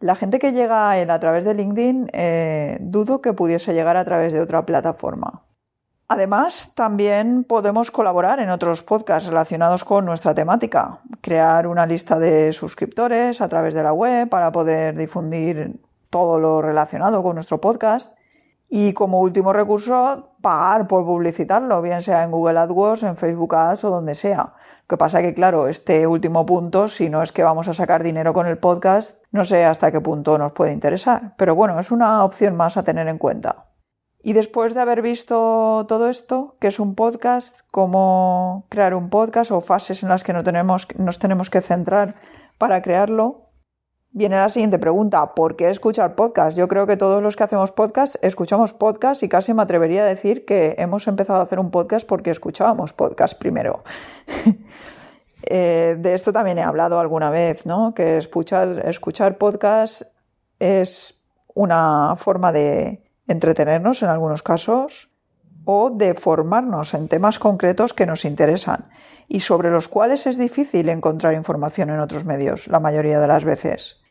la 0.00 0.16
gente 0.16 0.40
que 0.40 0.50
llega 0.50 0.90
a 0.90 0.98
él 0.98 1.10
a 1.10 1.20
través 1.20 1.44
de 1.44 1.54
LinkedIn 1.54 2.08
eh, 2.12 2.78
dudo 2.80 3.22
que 3.22 3.34
pudiese 3.34 3.72
llegar 3.72 3.96
a 3.96 4.04
través 4.04 4.32
de 4.32 4.40
otra 4.40 4.66
plataforma. 4.66 5.44
Además, 6.08 6.72
también 6.74 7.44
podemos 7.44 7.92
colaborar 7.92 8.40
en 8.40 8.50
otros 8.50 8.82
podcasts 8.82 9.28
relacionados 9.28 9.84
con 9.84 10.04
nuestra 10.04 10.34
temática, 10.34 10.98
crear 11.20 11.68
una 11.68 11.86
lista 11.86 12.18
de 12.18 12.52
suscriptores 12.52 13.40
a 13.40 13.48
través 13.48 13.74
de 13.74 13.84
la 13.84 13.92
web 13.92 14.28
para 14.28 14.50
poder 14.50 14.96
difundir 14.96 15.80
todo 16.12 16.38
lo 16.38 16.60
relacionado 16.60 17.22
con 17.22 17.36
nuestro 17.36 17.58
podcast 17.58 18.12
y 18.68 18.92
como 18.92 19.20
último 19.20 19.54
recurso 19.54 20.34
pagar 20.42 20.86
por 20.86 21.06
publicitarlo, 21.06 21.80
bien 21.80 22.02
sea 22.02 22.22
en 22.22 22.30
Google 22.30 22.58
AdWords, 22.58 23.02
en 23.04 23.16
Facebook 23.16 23.54
Ads 23.54 23.84
o 23.84 23.90
donde 23.90 24.14
sea. 24.14 24.52
Lo 24.82 24.88
que 24.88 24.96
pasa 24.98 25.22
que, 25.22 25.32
claro, 25.32 25.68
este 25.68 26.06
último 26.06 26.44
punto, 26.44 26.88
si 26.88 27.08
no 27.08 27.22
es 27.22 27.32
que 27.32 27.42
vamos 27.42 27.68
a 27.68 27.72
sacar 27.72 28.02
dinero 28.02 28.34
con 28.34 28.46
el 28.46 28.58
podcast, 28.58 29.22
no 29.30 29.46
sé 29.46 29.64
hasta 29.64 29.90
qué 29.90 30.02
punto 30.02 30.36
nos 30.36 30.52
puede 30.52 30.72
interesar. 30.74 31.34
Pero 31.38 31.54
bueno, 31.54 31.80
es 31.80 31.90
una 31.90 32.24
opción 32.24 32.56
más 32.56 32.76
a 32.76 32.84
tener 32.84 33.08
en 33.08 33.16
cuenta. 33.18 33.72
Y 34.22 34.34
después 34.34 34.74
de 34.74 34.80
haber 34.80 35.00
visto 35.02 35.86
todo 35.88 36.08
esto, 36.10 36.56
que 36.60 36.68
es 36.68 36.78
un 36.78 36.94
podcast, 36.94 37.60
cómo 37.70 38.66
crear 38.68 38.94
un 38.94 39.08
podcast 39.08 39.50
o 39.50 39.60
fases 39.62 40.02
en 40.02 40.10
las 40.10 40.24
que 40.24 40.32
no 40.32 40.44
tenemos, 40.44 40.86
nos 40.98 41.18
tenemos 41.18 41.50
que 41.50 41.62
centrar 41.62 42.16
para 42.58 42.82
crearlo, 42.82 43.41
viene 44.12 44.36
la 44.36 44.48
siguiente 44.48 44.78
pregunta, 44.78 45.34
¿por 45.34 45.56
qué 45.56 45.70
escuchar 45.70 46.14
podcast? 46.14 46.56
Yo 46.56 46.68
creo 46.68 46.86
que 46.86 46.96
todos 46.96 47.22
los 47.22 47.34
que 47.34 47.44
hacemos 47.44 47.72
podcast 47.72 48.16
escuchamos 48.22 48.74
podcast 48.74 49.22
y 49.22 49.28
casi 49.28 49.54
me 49.54 49.62
atrevería 49.62 50.02
a 50.02 50.06
decir 50.06 50.44
que 50.44 50.74
hemos 50.78 51.08
empezado 51.08 51.40
a 51.40 51.42
hacer 51.42 51.58
un 51.58 51.70
podcast 51.70 52.06
porque 52.06 52.30
escuchábamos 52.30 52.92
podcast 52.92 53.38
primero. 53.38 53.82
Eh, 55.44 55.96
de 55.98 56.14
esto 56.14 56.32
también 56.32 56.58
he 56.58 56.62
hablado 56.62 57.00
alguna 57.00 57.28
vez, 57.28 57.66
¿no? 57.66 57.94
Que 57.94 58.16
escuchar, 58.16 58.84
escuchar 58.86 59.38
podcast 59.38 60.02
es 60.60 61.20
una 61.52 62.14
forma 62.16 62.52
de 62.52 63.02
entretenernos 63.26 64.04
en 64.04 64.08
algunos 64.08 64.44
casos 64.44 65.10
o 65.64 65.90
de 65.90 66.14
formarnos 66.14 66.94
en 66.94 67.08
temas 67.08 67.40
concretos 67.40 67.92
que 67.92 68.06
nos 68.06 68.24
interesan 68.24 68.88
y 69.26 69.40
sobre 69.40 69.70
los 69.70 69.88
cuales 69.88 70.28
es 70.28 70.38
difícil 70.38 70.88
encontrar 70.88 71.34
información 71.34 71.90
en 71.90 71.98
otros 71.98 72.24
medios 72.24 72.68
la 72.68 72.78
mayoría 72.78 73.18
de 73.18 73.26
las 73.26 73.44
veces. 73.44 74.01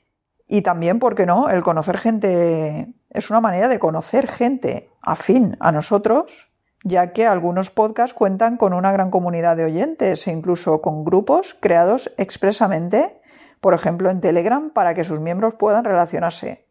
Y 0.52 0.64
también, 0.64 1.00
¿por 1.00 1.16
qué 1.16 1.26
no? 1.26 1.48
El 1.48 1.64
conocer 1.64 1.98
gente 1.98 2.94
es 3.10 3.30
una 3.30 3.40
manera 3.40 3.70
de 3.70 3.80
conocer 3.80 4.28
gente 4.28 4.90
afín 5.02 5.56
a 5.62 5.72
nosotros, 5.72 6.52
ya 6.84 7.14
que 7.14 7.26
algunos 7.26 7.70
podcasts 7.70 8.14
cuentan 8.14 8.58
con 8.58 8.74
una 8.74 8.92
gran 8.92 9.12
comunidad 9.12 9.56
de 9.56 9.64
oyentes 9.64 10.28
e 10.28 10.32
incluso 10.34 10.82
con 10.82 11.06
grupos 11.06 11.56
creados 11.58 12.12
expresamente 12.18 13.22
por 13.62 13.74
ejemplo 13.76 14.10
en 14.10 14.20
Telegram, 14.20 14.72
para 14.72 14.94
que 14.94 15.06
sus 15.06 15.22
miembros 15.22 15.56
puedan 15.56 15.86
relacionarse. 15.86 16.66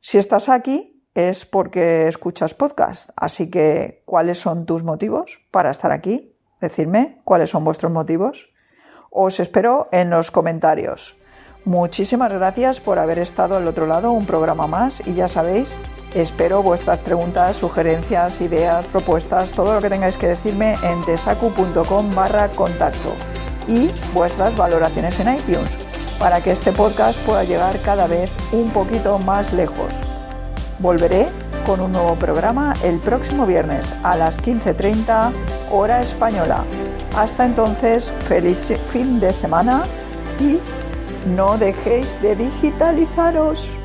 Si 0.00 0.18
estás 0.18 0.48
aquí 0.48 1.04
es 1.14 1.46
porque 1.46 2.06
escuchas 2.06 2.54
podcast, 2.54 3.10
así 3.16 3.50
que 3.50 4.04
¿cuáles 4.04 4.38
son 4.38 4.66
tus 4.66 4.84
motivos 4.84 5.40
para 5.50 5.70
estar 5.70 5.90
aquí? 5.90 6.38
Decidme 6.60 7.20
cuáles 7.24 7.50
son 7.50 7.64
vuestros 7.64 7.90
motivos. 7.90 8.54
Os 9.10 9.40
espero 9.40 9.88
en 9.90 10.10
los 10.10 10.30
comentarios. 10.30 11.16
Muchísimas 11.66 12.32
gracias 12.32 12.78
por 12.78 13.00
haber 13.00 13.18
estado 13.18 13.56
al 13.56 13.66
otro 13.66 13.88
lado, 13.88 14.12
un 14.12 14.24
programa 14.24 14.68
más 14.68 15.02
y 15.04 15.14
ya 15.14 15.26
sabéis, 15.26 15.74
espero 16.14 16.62
vuestras 16.62 17.00
preguntas, 17.00 17.56
sugerencias, 17.56 18.40
ideas, 18.40 18.86
propuestas, 18.86 19.50
todo 19.50 19.74
lo 19.74 19.80
que 19.80 19.90
tengáis 19.90 20.16
que 20.16 20.28
decirme 20.28 20.76
en 20.84 21.04
tesacu.com 21.04 22.14
barra 22.14 22.46
contacto 22.50 23.12
y 23.66 23.90
vuestras 24.14 24.56
valoraciones 24.56 25.18
en 25.18 25.34
iTunes 25.34 25.76
para 26.20 26.40
que 26.40 26.52
este 26.52 26.70
podcast 26.70 27.18
pueda 27.22 27.42
llegar 27.42 27.82
cada 27.82 28.06
vez 28.06 28.30
un 28.52 28.70
poquito 28.70 29.18
más 29.18 29.52
lejos. 29.52 29.92
Volveré 30.78 31.26
con 31.66 31.80
un 31.80 31.90
nuevo 31.90 32.14
programa 32.14 32.74
el 32.84 33.00
próximo 33.00 33.44
viernes 33.44 33.92
a 34.04 34.14
las 34.14 34.40
15.30 34.40 35.32
hora 35.72 36.00
española. 36.00 36.64
Hasta 37.16 37.44
entonces, 37.44 38.12
feliz 38.20 38.72
fin 38.88 39.18
de 39.18 39.32
semana 39.32 39.82
y 40.38 40.60
no 41.26 41.58
dejéis 41.58 42.20
de 42.22 42.36
digitalizaros. 42.36 43.78